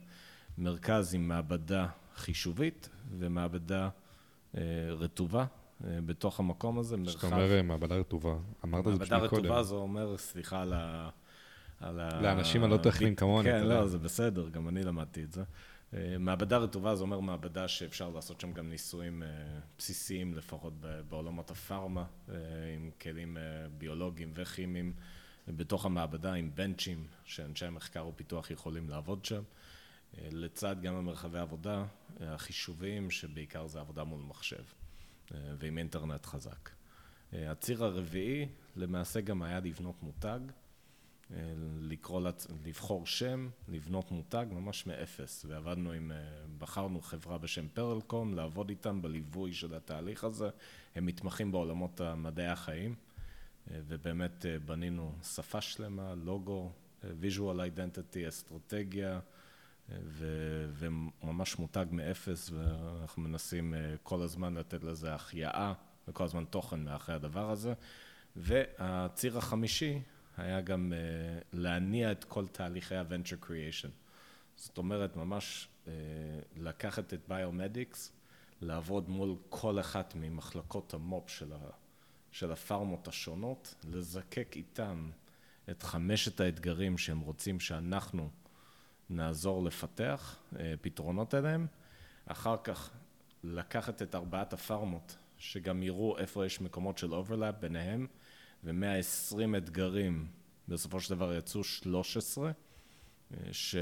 מרכז 0.58 1.14
עם 1.14 1.28
מעבדה 1.28 1.88
חישובית 2.16 2.90
ומעבדה 3.20 3.90
אה, 4.58 4.62
רטובה 4.90 5.46
אה, 5.86 6.00
בתוך 6.06 6.40
המקום 6.40 6.80
הזה. 6.80 6.96
כשאתה 7.06 7.28
אומר 7.28 7.52
אה, 7.52 7.62
מעבדה 7.62 7.96
רטובה, 7.96 8.36
אמרת 8.66 8.88
את 8.88 8.94
זה 8.94 9.00
מעבדה 9.00 9.18
רטובה 9.18 9.64
זה 9.64 9.76
אומר, 9.76 10.18
סליחה 10.18 10.62
על 10.62 10.74
ה... 10.74 11.10
על 11.80 12.00
ה... 12.00 12.22
לאנשים 12.22 12.64
הלא 12.64 12.78
טכניים 12.78 13.16
כמוני. 13.16 13.50
כן, 13.50 13.64
לא, 13.64 13.88
זה 13.88 13.98
בסדר, 13.98 14.50
גם 14.50 14.68
אני 14.68 14.84
למדתי 14.84 15.24
את 15.24 15.32
זה. 15.32 15.44
מעבדה 16.20 16.58
רטובה 16.58 16.96
זה 16.96 17.02
אומר 17.02 17.20
מעבדה 17.20 17.68
שאפשר 17.68 18.10
לעשות 18.10 18.42
שם 18.42 18.54
גם 18.54 18.70
ניסויים 18.70 19.24
בסיסיים, 19.78 20.34
לפחות 20.34 20.74
בעולמות 21.10 21.52
הפארמה, 21.52 22.06
עם 22.76 22.92
כלים 23.02 23.38
ביולוגיים 23.78 24.32
וכימיים, 24.34 24.94
בתוך 25.48 25.86
המעבדה 25.86 26.34
עם 26.34 26.52
בנצ'ים, 26.56 27.08
שאנשי 27.26 27.66
המחקר 27.66 28.08
ופיתוח 28.08 28.52
יכולים 28.52 28.90
לעבוד 28.90 29.26
שם. 29.26 29.44
לצד 30.32 30.82
גם 30.82 30.96
המרחבי 30.96 31.40
עבודה 31.40 31.86
החישוביים, 32.20 33.12
שבעיקר 33.12 33.68
זה 33.68 33.80
עבודה 33.80 34.04
מול 34.04 34.22
מחשב 34.22 34.64
אה, 35.34 35.38
ועם 35.58 35.78
אינטרנט 35.78 36.26
חזק. 36.26 36.70
אה, 37.34 37.52
הציר 37.52 37.84
הרביעי 37.84 38.48
למעשה 38.76 39.22
גם 39.22 39.42
היה 39.42 39.60
לבנות 39.60 40.04
מותג, 40.04 40.40
אה, 40.40 40.54
לקרוא, 41.80 42.22
לבחור 42.66 43.06
שם, 43.06 43.50
לבנות 43.68 44.12
מותג 44.12 44.46
ממש 44.52 44.86
מאפס, 44.88 45.46
ועבדנו 45.50 45.92
עם, 45.92 46.12
בחרנו 46.58 47.02
חברה 47.02 47.38
בשם 47.38 47.68
פרלקום, 47.68 48.34
לעבוד 48.34 48.70
איתם 48.70 49.02
בליווי 49.02 49.54
של 49.54 49.76
התהליך 49.76 50.24
הזה, 50.24 50.50
הם 50.96 51.06
מתמחים 51.06 51.52
בעולמות 51.52 52.02
מדעי 52.02 52.48
החיים, 52.48 52.96
ובאמת 53.72 54.46
בנינו 54.66 55.16
שפה 55.24 55.62
שלמה, 55.62 56.16
לוגו, 56.16 56.72
visual 57.04 57.58
identity, 57.76 58.30
אסטרטגיה, 58.30 59.20
ו- 59.90 60.70
וממש 60.74 61.60
מותג 61.60 61.86
מאפס, 61.92 62.50
ואנחנו 62.50 63.22
מנסים 63.22 63.74
אה, 63.74 63.96
כל 64.04 64.22
הזמן 64.22 64.54
לתת 64.54 64.84
לזה 64.84 65.14
החייאה 65.14 65.74
וכל 66.08 66.24
הזמן 66.24 66.46
תוכן 66.46 66.84
מאחרי 66.84 67.16
הדבר 67.16 67.52
הזה. 67.52 67.74
והציר 68.36 69.38
החמישי 69.38 70.00
היה 70.38 70.62
גם 70.62 70.94
אה, 70.94 71.00
להניע 71.54 72.12
את 72.12 72.24
כל 72.24 72.48
תהליכי 72.48 72.96
ה-venture 72.96 73.46
creation. 73.46 73.90
זאת 74.56 74.78
אומרת, 74.78 75.16
ממש 75.16 75.68
אה, 75.88 75.94
לקחת 76.58 77.14
את 77.14 77.20
ביומדיקס, 77.28 78.12
לעבוד 78.62 79.10
מול 79.10 79.36
כל 79.50 79.80
אחת 79.80 80.14
ממחלקות 80.16 80.94
המו"פ 80.94 81.30
של, 81.30 81.54
ה- 81.54 81.70
של 82.32 82.52
הפארמות 82.52 83.08
השונות, 83.08 83.76
לזקק 83.84 84.54
איתם 84.56 85.10
את 85.70 85.84
חמשת 85.84 86.40
האתגרים 86.40 86.98
שהם 86.98 87.20
רוצים 87.20 87.60
שאנחנו 87.60 88.30
נעזור 89.10 89.64
לפתח 89.64 90.36
אה, 90.60 90.74
פתרונות 90.82 91.34
אליהם, 91.34 91.68
אחר 92.26 92.56
כך 92.64 92.92
לקחת 93.44 94.02
את 94.02 94.16
ארבעת 94.16 94.54
הפארמות, 94.54 95.18
שגם 95.38 95.84
יראו 95.84 96.18
איפה 96.18 96.46
יש 96.46 96.62
מקומות 96.62 96.98
של 96.98 97.14
overlap 97.14 97.56
ביניהם, 97.60 98.08
ו-120 98.64 99.58
אתגרים, 99.58 100.28
בסופו 100.68 101.00
של 101.00 101.16
דבר 101.16 101.34
יצאו 101.34 101.64
13, 101.64 102.52
אה, 103.32 103.38
ש... 103.52 103.76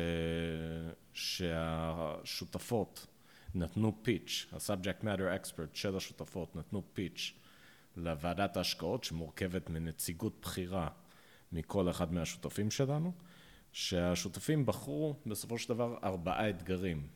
שהשותפות 1.13 3.07
נתנו 3.55 3.97
פיץ', 4.01 4.47
ה-subject 4.51 5.03
matter 5.03 5.43
expert 5.43 5.69
של 5.73 5.97
השותפות 5.97 6.55
נתנו 6.55 6.83
פיץ' 6.93 7.33
לוועדת 7.97 8.57
ההשקעות 8.57 9.03
שמורכבת 9.03 9.69
מנציגות 9.69 10.41
בכירה 10.41 10.87
מכל 11.51 11.89
אחד 11.89 12.13
מהשותפים 12.13 12.71
שלנו, 12.71 13.13
שהשותפים 13.71 14.65
בחרו 14.65 15.15
בסופו 15.25 15.57
של 15.57 15.69
דבר 15.69 15.97
ארבעה 16.03 16.49
אתגרים, 16.49 17.07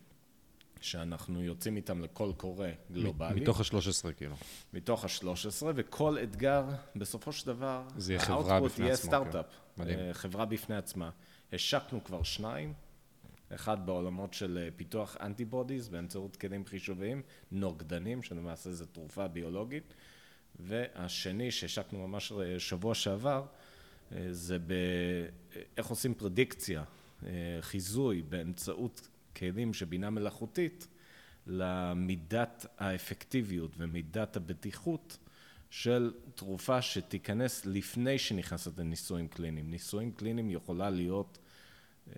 שאנחנו 0.82 1.44
יוצאים 1.44 1.76
איתם 1.76 2.02
לקול 2.02 2.34
קורא 2.34 2.68
גלובלי. 2.92 3.42
מתוך 3.42 3.60
ה-13 3.60 4.14
כאילו. 4.18 4.36
מתוך 4.74 5.04
ה-13, 5.04 5.64
וכל 5.76 6.18
אתגר, 6.24 6.66
בסופו 6.96 7.32
של 7.32 7.48
דבר, 7.48 7.84
זה 7.98 8.14
יהיה 8.14 8.22
חברה 8.22 8.62
בפני 8.62 8.86
יהיה 8.86 8.94
עצמו. 8.94 9.08
סטארט-אפ. 9.08 9.46
כן. 9.46 9.82
מדהים. 9.82 10.00
אה, 10.00 10.14
חברה 10.14 10.46
בפני 10.46 10.76
עצמה. 10.76 11.10
השקנו 11.54 12.04
כבר 12.04 12.24
שניים, 12.24 12.74
אחד 13.56 13.86
בעולמות 13.86 14.34
של 14.34 14.58
אה, 14.62 14.70
פיתוח 14.76 15.18
אנטיבודיז 15.22 15.90
באמצעות 15.90 16.36
כלים 16.36 16.66
חישוביים, 16.66 17.22
נוגדנים, 17.52 18.24
שלמעשה 18.24 18.72
זו 18.72 18.86
תרופה 18.86 19.28
ביולוגית, 19.28 19.94
והשני 20.60 21.52
שהשקנו 21.52 22.08
ממש 22.08 22.32
אה, 22.32 22.60
שבוע 22.60 22.96
שעבר, 22.96 23.46
זה 24.32 24.58
באיך 24.60 25.88
עושים 25.88 26.14
פרדיקציה, 26.14 26.84
חיזוי 27.62 28.22
באמצעות 28.22 29.08
כלים 29.36 29.74
של 29.74 29.86
בינה 29.86 30.10
מלאכותית 30.10 30.88
למידת 31.48 32.66
האפקטיביות 32.78 33.72
ומידת 33.78 34.36
הבטיחות 34.36 35.18
של 35.70 36.14
תרופה 36.36 36.82
שתיכנס 36.82 37.66
לפני 37.66 38.20
שנכנסת 38.20 38.80
לניסויים 38.80 39.28
קליניים. 39.28 39.72
ניסויים 39.72 40.12
קליניים 40.12 40.50
יכולה 40.50 40.90
להיות 40.90 41.40
אה, 42.08 42.14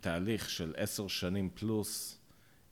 תהליך 0.00 0.50
של 0.50 0.74
עשר 0.76 1.08
שנים 1.08 1.50
פלוס 1.54 2.20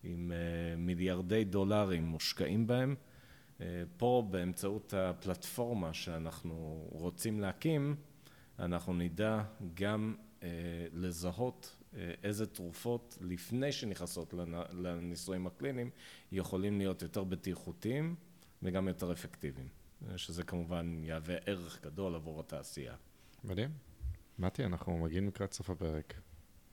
עם 0.05 0.33
אה, 0.33 0.77
מיליארדי 0.77 1.45
דולרים 1.45 2.05
מושקעים 2.05 2.67
בהם. 2.67 2.95
אה, 3.61 3.83
פה 3.97 4.27
באמצעות 4.31 4.95
הפלטפורמה 4.95 5.95
שאנחנו 5.95 6.89
רוצים 6.91 7.41
להקים, 7.41 7.97
אנחנו 8.59 8.93
נדע 8.93 9.43
גם 9.75 10.15
לזהות 10.93 11.82
איזה 12.23 12.47
תרופות 12.47 13.19
לפני 13.21 13.73
שנכנסות 13.73 14.35
לניסויים 14.73 15.47
הקליניים 15.47 15.91
יכולים 16.33 16.79
להיות 16.79 17.03
יותר 17.03 17.25
בטיחותיים 17.25 18.15
וגם 18.63 18.89
יותר 18.89 19.13
אפקטיביים, 19.13 19.69
שזה 20.17 20.43
כמובן 20.43 21.05
יהווה 21.05 21.37
ערך 21.47 21.83
גדול 21.83 22.15
עבור 22.15 22.41
התעשייה. 22.41 22.95
מדהים. 23.45 23.71
מתי, 24.39 24.65
אנחנו 24.65 24.99
מגיעים 24.99 25.29
לקראת 25.29 25.53
סוף 25.53 25.71
הפרק, 25.71 26.15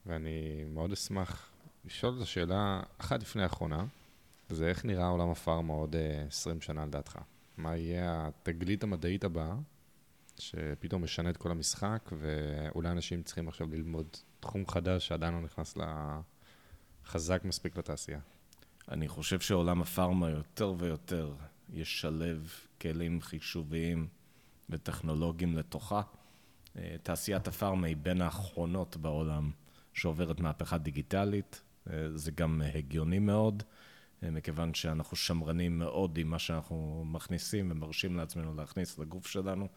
ואני 0.05 0.63
מאוד 0.67 0.91
אשמח 0.91 1.51
לשאול 1.85 2.17
את 2.17 2.21
השאלה 2.21 2.81
אחת 2.97 3.21
לפני 3.21 3.43
האחרונה, 3.43 3.85
זה 4.49 4.67
איך 4.67 4.85
נראה 4.85 5.07
עולם 5.07 5.29
הפארמה 5.29 5.73
עוד 5.73 5.95
20 6.27 6.61
שנה 6.61 6.85
לדעתך? 6.85 7.19
מה 7.57 7.77
יהיה 7.77 8.27
התגלית 8.27 8.83
המדעית 8.83 9.23
הבאה, 9.23 9.55
שפתאום 10.39 11.03
משנה 11.03 11.29
את 11.29 11.37
כל 11.37 11.51
המשחק, 11.51 12.09
ואולי 12.19 12.89
אנשים 12.89 13.23
צריכים 13.23 13.47
עכשיו 13.47 13.67
ללמוד 13.71 14.07
תחום 14.39 14.67
חדש 14.67 15.07
שעדיין 15.07 15.33
לא 15.33 15.41
נכנס 15.41 15.77
לחזק 17.05 17.41
מספיק 17.45 17.77
לתעשייה? 17.77 18.19
אני 18.91 19.07
חושב 19.07 19.39
שעולם 19.39 19.81
הפארמה 19.81 20.29
יותר 20.29 20.73
ויותר 20.77 21.33
ישלב 21.73 22.53
כלים 22.81 23.21
חישוביים 23.21 24.07
וטכנולוגיים 24.69 25.57
לתוכה. 25.57 26.01
אה, 26.77 26.95
תעשיית 27.03 27.47
הפארמה 27.47 27.87
היא 27.87 27.97
בין 27.97 28.21
האחרונות 28.21 28.97
בעולם 28.97 29.51
שעוברת 29.93 30.39
מהפכה 30.39 30.77
דיגיטלית. 30.77 31.61
אה, 31.89 31.93
זה 32.15 32.31
גם 32.31 32.61
הגיוני 32.73 33.19
מאוד, 33.19 33.63
אה, 34.23 34.31
מכיוון 34.31 34.73
שאנחנו 34.73 35.17
שמרנים 35.17 35.79
מאוד 35.79 36.17
עם 36.17 36.27
מה 36.27 36.39
שאנחנו 36.39 37.03
מכניסים 37.07 37.71
ומרשים 37.71 38.17
לעצמנו 38.17 38.55
להכניס 38.55 38.99
לגוף 38.99 39.27
שלנו 39.27 39.67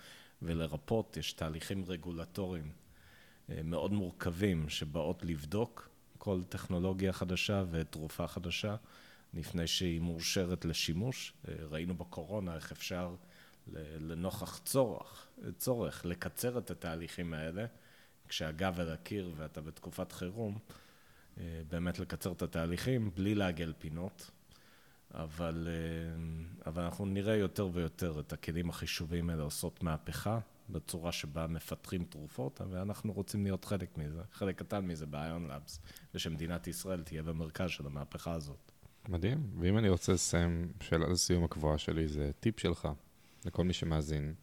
ולרפות. 0.42 1.16
יש 1.16 1.33
תהליכים 1.33 1.85
רגולטוריים 1.85 2.72
מאוד 3.48 3.92
מורכבים 3.92 4.68
שבאות 4.68 5.24
לבדוק 5.24 5.88
כל 6.18 6.40
טכנולוגיה 6.48 7.12
חדשה 7.12 7.64
ותרופה 7.70 8.26
חדשה 8.26 8.76
לפני 9.35 9.66
שהיא 9.66 10.00
מאושרת 10.00 10.64
לשימוש. 10.64 11.33
ראינו 11.48 11.94
בקורונה 11.94 12.55
איך 12.55 12.72
אפשר 12.72 13.14
לנוכח 14.00 14.59
צורך, 14.59 15.26
צורך 15.57 16.05
לקצר 16.05 16.59
את 16.59 16.70
התהליכים 16.70 17.35
האלה, 17.35 17.66
כשהגב 18.28 18.81
על 18.81 18.92
הקיר 18.92 19.33
ואתה 19.37 19.61
בתקופת 19.61 20.12
חירום, 20.12 20.59
אה, 21.38 21.62
באמת 21.68 21.98
לקצר 21.98 22.33
את 22.33 22.42
התהליכים 22.42 23.11
בלי 23.14 23.35
לעגל 23.35 23.72
פינות. 23.78 24.31
אבל, 25.14 25.68
אה, 25.70 26.25
אבל 26.66 26.83
אנחנו 26.83 27.07
נראה 27.07 27.37
יותר 27.37 27.68
ויותר 27.72 28.20
את 28.20 28.33
הכלים 28.33 28.70
החישוביים 28.70 29.31
האלה 29.31 29.42
עושות 29.42 29.83
מהפכה 29.83 30.38
בצורה 30.70 31.12
שבה 31.12 31.46
מפתחים 31.46 32.05
תרופות, 32.05 32.61
ואנחנו 32.70 33.12
רוצים 33.12 33.44
להיות 33.44 33.64
חלק 33.64 33.98
מזה, 33.98 34.22
חלק 34.33 34.59
קטן 34.59 34.87
מזה 34.87 35.07
ב-ion 35.07 35.51
labs, 35.51 35.79
ושמדינת 36.14 36.66
ישראל 36.66 37.03
תהיה 37.03 37.22
במרכז 37.22 37.70
של 37.70 37.87
המהפכה 37.87 38.33
הזאת. 38.33 38.72
מדהים. 39.09 39.51
ואם 39.59 39.79
אני 39.79 39.88
רוצה 39.88 40.12
לסיים, 40.12 40.72
שאלת 40.81 41.09
הסיום 41.09 41.44
הקבועה 41.44 41.79
שלי, 41.79 42.09
זה 42.09 42.31
טיפ 42.40 42.61
שלך 42.61 42.88
לכל 43.44 43.64
מי 43.64 43.72
שמאזין. 43.72 44.35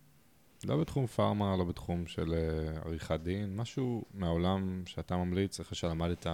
לא 0.63 0.77
בתחום 0.77 1.08
פארמה, 1.08 1.55
לא 1.58 1.63
בתחום 1.63 2.08
של 2.08 2.27
uh, 2.27 2.88
עריכת 2.88 3.19
דין, 3.23 3.55
משהו 3.55 4.05
מהעולם 4.13 4.84
שאתה 4.86 5.17
ממליץ, 5.17 5.60
אחרי 5.60 5.75
שלמדת 5.75 6.27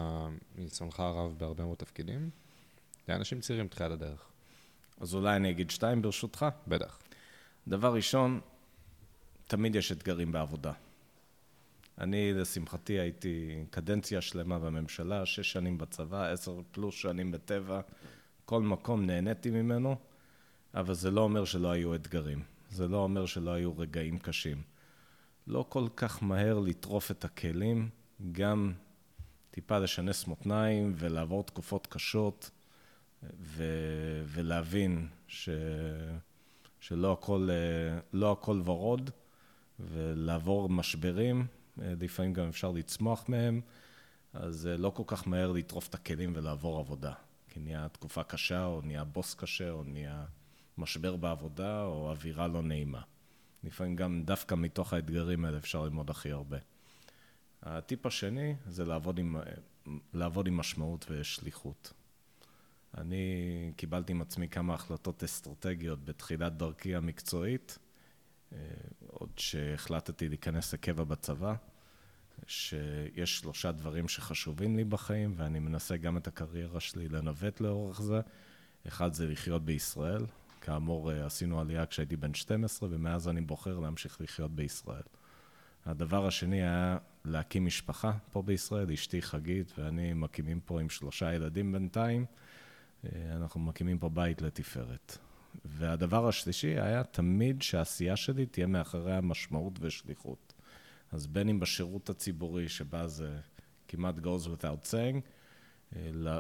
מניסיונך 0.58 1.00
הרב 1.00 1.36
בהרבה 1.38 1.66
מאוד 1.66 1.78
תפקידים, 1.78 2.30
לאנשים 3.10 3.40
צעירים 3.40 3.66
בתחילת 3.66 3.92
הדרך. 3.92 4.30
אז 5.00 5.16
אולי 5.16 5.36
אני 5.36 5.50
אגיד 5.50 5.70
שתיים 5.70 6.02
ברשותך? 6.02 6.46
בטח. 6.68 7.00
דבר 7.68 7.94
ראשון, 7.94 8.40
תמיד 9.48 9.76
יש 9.76 9.92
אתגרים 9.92 10.32
בעבודה. 10.32 10.72
אני, 11.98 12.34
לשמחתי, 12.34 13.00
הייתי 13.00 13.66
קדנציה 13.70 14.22
שלמה 14.22 14.60
בממשלה, 14.60 15.26
שש 15.26 15.52
שנים 15.52 15.78
בצבא, 15.78 16.32
עשר 16.32 16.62
פלוס 16.72 16.96
שנים 16.96 17.32
בטבע, 17.32 17.82
כל 18.46 18.62
מקום 18.62 19.06
נהניתי 19.06 19.50
ממנו, 19.50 19.96
אבל 20.74 20.94
זה 20.94 21.12
לא 21.12 21.22
אומר 21.22 21.46
שלא 21.46 21.72
היו 21.72 21.96
אתגרים. 21.96 22.44
זה 22.70 22.88
לא 22.88 22.98
אומר 22.98 23.26
שלא 23.26 23.52
היו 23.52 23.78
רגעים 23.78 24.20
קשים. 24.20 24.62
לא 25.48 25.66
כל 25.70 25.88
כך 25.96 26.24
מהר 26.24 26.60
לטרוף 26.60 27.12
את 27.12 27.26
הכלים, 27.26 27.90
גם 28.32 28.74
טיפה 29.52 29.80
לשנס 29.80 30.28
מותניים 30.28 30.94
ולעבור 30.96 31.44
תקופות 31.44 31.88
קשות 31.88 32.52
ו- 33.40 34.24
ולהבין 34.26 35.08
ש- 35.28 35.50
שלא 36.80 37.14
הכל, 37.14 37.50
לא 38.14 38.32
הכל 38.32 38.62
ורוד 38.66 39.10
ולעבור 39.80 40.70
משברים, 40.70 41.48
לפעמים 41.78 42.34
גם 42.34 42.48
אפשר 42.48 42.72
לצמוח 42.72 43.30
מהם, 43.30 43.62
אז 44.34 44.70
לא 44.78 44.90
כל 44.90 45.04
כך 45.08 45.28
מהר 45.28 45.52
לטרוף 45.52 45.88
את 45.88 45.96
הכלים 45.96 46.34
ולעבור 46.36 46.80
עבודה. 46.80 47.14
כי 47.50 47.60
נהיה 47.60 47.88
תקופה 47.90 48.24
קשה, 48.24 48.66
או 48.66 48.82
נהיה 48.82 49.04
בוס 49.04 49.36
קשה, 49.36 49.72
או 49.72 49.84
נהיה 49.84 50.26
משבר 50.78 51.16
בעבודה 51.16 51.84
או 51.84 52.10
אווירה 52.10 52.48
לא 52.48 52.62
נעימה. 52.62 53.02
לפעמים 53.64 53.96
גם 53.96 54.24
דווקא 54.26 54.56
מתוך 54.56 54.94
האתגרים 54.94 55.46
האלה 55.46 55.58
אפשר 55.58 55.84
ללמוד 55.84 56.10
הכי 56.10 56.32
הרבה. 56.32 56.58
הטיפ 57.64 58.06
השני 58.06 58.56
זה 58.68 58.86
לעבוד 58.86 59.20
עם, 59.20 59.36
לעבוד 60.14 60.48
עם 60.48 60.58
משמעות 60.58 61.06
ושליחות. 61.10 61.94
אני 62.98 63.72
קיבלתי 63.76 64.12
עם 64.12 64.22
עצמי 64.22 64.48
כמה 64.48 64.74
החלטות 64.74 65.24
אסטרטגיות 65.24 66.06
בתחילת 66.06 66.58
דרכי 66.58 66.96
המקצועית, 66.96 67.78
אה, 68.54 68.58
עוד 69.08 69.30
שהחלטתי 69.38 70.30
להיכנס 70.30 70.74
לקבע 70.74 71.04
בצבא, 71.04 71.54
שיש 72.48 73.40
שלושה 73.40 73.72
דברים 73.72 74.08
שחשובים 74.08 74.78
לי 74.78 74.84
בחיים, 74.84 75.34
ואני 75.38 75.60
מנסה 75.60 75.98
גם 75.98 76.18
את 76.18 76.28
הקריירה 76.28 76.80
שלי 76.80 77.10
לנווט 77.10 77.62
לאורך 77.62 78.02
זה. 78.02 78.22
אחד 78.88 79.14
זה 79.14 79.28
לחיות 79.28 79.66
בישראל, 79.66 80.26
כאמור, 80.62 81.12
אה, 81.12 81.26
עשינו 81.26 81.60
עלייה 81.60 81.86
כשהייתי 81.86 82.16
בן 82.16 82.34
12, 82.34 82.90
ומאז 82.92 83.28
אני 83.28 83.42
בוחר 83.42 83.80
להמשיך 83.80 84.22
לחיות 84.22 84.52
בישראל. 84.52 85.04
הדבר 85.86 86.28
השני 86.28 86.62
היה 86.62 86.98
להקים 87.26 87.66
משפחה 87.66 88.12
פה 88.32 88.42
בישראל, 88.42 88.92
אשתי 88.92 89.22
חגית 89.22 89.74
ואני 89.78 90.14
מקימים 90.14 90.60
פה 90.60 90.82
עם 90.82 90.90
שלושה 90.90 91.34
ילדים 91.34 91.72
בינתיים, 91.72 92.26
אנחנו 93.32 93.60
מקימים 93.60 94.00
פה 94.00 94.10
בית 94.10 94.42
לתפארת. 94.42 95.18
והדבר 95.66 96.28
השלישי 96.28 96.80
היה 96.80 97.04
תמיד 97.04 97.62
שהעשייה 97.62 98.16
שלי 98.16 98.46
תהיה 98.46 98.68
מאחורי 98.68 99.14
המשמעות 99.14 99.74
ושליחות. 99.82 100.54
אז 101.12 101.28
בין 101.28 101.50
אם 101.50 101.60
בשירות 101.60 102.10
הציבורי, 102.10 102.70
שבה 102.70 103.08
זה 103.08 103.40
כמעט 103.88 104.16
goes 104.18 104.48
without 104.48 104.92
saying, 104.92 105.22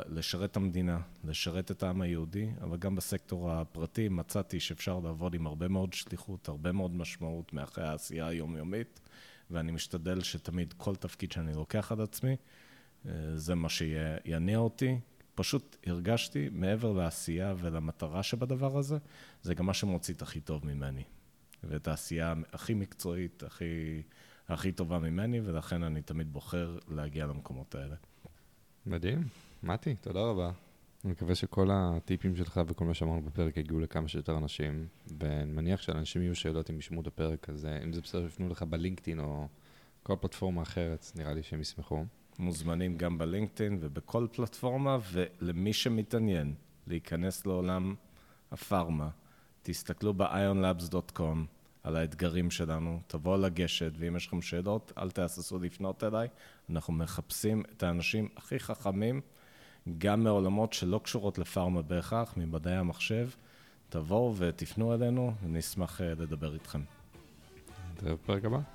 לשרת 0.09 0.51
את 0.51 0.55
המדינה, 0.55 0.99
לשרת 1.23 1.71
את 1.71 1.83
העם 1.83 2.01
היהודי, 2.01 2.49
אבל 2.61 2.77
גם 2.77 2.95
בסקטור 2.95 3.51
הפרטי 3.51 4.09
מצאתי 4.09 4.59
שאפשר 4.59 4.99
לעבוד 4.99 5.33
עם 5.33 5.47
הרבה 5.47 5.67
מאוד 5.67 5.93
שליחות, 5.93 6.49
הרבה 6.49 6.71
מאוד 6.71 6.95
משמעות 6.95 7.53
מאחורי 7.53 7.87
העשייה 7.87 8.27
היומיומית, 8.27 8.99
ואני 9.51 9.71
משתדל 9.71 10.21
שתמיד 10.21 10.73
כל 10.77 10.95
תפקיד 10.95 11.31
שאני 11.31 11.53
לוקח 11.53 11.91
על 11.91 12.01
עצמי, 12.01 12.35
אה, 13.05 13.11
זה 13.35 13.55
מה 13.55 13.69
שיניע 13.69 14.57
אותי. 14.57 14.99
פשוט 15.35 15.77
הרגשתי, 15.85 16.49
מעבר 16.51 16.93
לעשייה 16.93 17.53
ולמטרה 17.57 18.23
שבדבר 18.23 18.77
הזה, 18.77 18.97
זה 19.41 19.53
גם 19.53 19.65
מה 19.65 19.73
שמוציא 19.73 20.13
את 20.13 20.21
הכי 20.21 20.39
טוב 20.41 20.65
ממני. 20.65 21.03
ואת 21.63 21.87
העשייה 21.87 22.33
הכי 22.53 22.73
מקצועית, 22.73 23.43
הכי, 23.43 24.01
הכי 24.47 24.71
טובה 24.71 24.99
ממני, 24.99 25.41
ולכן 25.43 25.83
אני 25.83 26.01
תמיד 26.01 26.33
בוחר 26.33 26.77
להגיע 26.87 27.25
למקומות 27.25 27.75
האלה. 27.75 27.95
מדהים. 28.85 29.27
מתי, 29.63 29.95
תודה 29.95 30.19
רבה. 30.19 30.51
אני 31.05 31.11
מקווה 31.11 31.35
שכל 31.35 31.69
הטיפים 31.71 32.35
שלך 32.35 32.61
וכל 32.67 32.85
מה 32.85 32.93
שאמרנו 32.93 33.21
בפרק 33.21 33.57
יגיעו 33.57 33.79
לכמה 33.79 34.07
שיותר 34.07 34.37
אנשים, 34.37 34.87
ואני 35.19 35.51
מניח 35.51 35.81
שלאנשים 35.81 36.21
יהיו 36.21 36.35
שאלות 36.35 36.69
אם 36.69 36.79
ישמעו 36.79 37.01
את 37.01 37.07
הפרק 37.07 37.49
הזה, 37.49 37.79
אם 37.83 37.93
זה 37.93 38.01
בסדר 38.01 38.29
שיפנו 38.29 38.49
לך 38.49 38.63
בלינקדאין 38.63 39.19
או 39.19 39.47
כל 40.03 40.15
פלטפורמה 40.21 40.61
אחרת, 40.61 41.11
נראה 41.15 41.33
לי 41.33 41.43
שהם 41.43 41.61
ישמחו. 41.61 42.05
מוזמנים 42.39 42.97
גם 42.97 43.17
בלינקדאין 43.17 43.77
ובכל 43.81 44.27
פלטפורמה, 44.31 44.97
ולמי 45.11 45.73
שמתעניין 45.73 46.53
להיכנס 46.87 47.45
לעולם 47.45 47.95
הפארמה, 48.51 49.09
תסתכלו 49.61 50.13
ב-ionlabs.com 50.13 51.37
על 51.83 51.95
האתגרים 51.95 52.51
שלנו, 52.51 52.99
תבואו 53.07 53.41
לגשת, 53.41 53.91
ואם 53.97 54.15
יש 54.15 54.27
לכם 54.27 54.41
שאלות, 54.41 54.91
אל 54.97 55.11
תהססו 55.11 55.59
לפנות 55.59 56.03
אליי. 56.03 56.27
אנחנו 56.69 56.93
מחפשים 56.93 57.63
את 57.71 57.83
האנשים 57.83 58.29
הכי 58.37 58.59
חכמים, 58.59 59.21
גם 59.97 60.23
מעולמות 60.23 60.73
שלא 60.73 61.01
קשורות 61.03 61.37
לפארמה 61.37 61.81
בהכרח, 61.81 62.33
ממדעי 62.37 62.75
המחשב. 62.75 63.29
תבואו 63.89 64.35
ותפנו 64.37 64.93
אלינו, 64.93 65.33
ונשמח 65.43 66.01
אה, 66.01 66.13
לדבר 66.17 66.53
איתכם. 66.53 66.81
בפרק 68.03 68.45
הבא. 68.45 68.74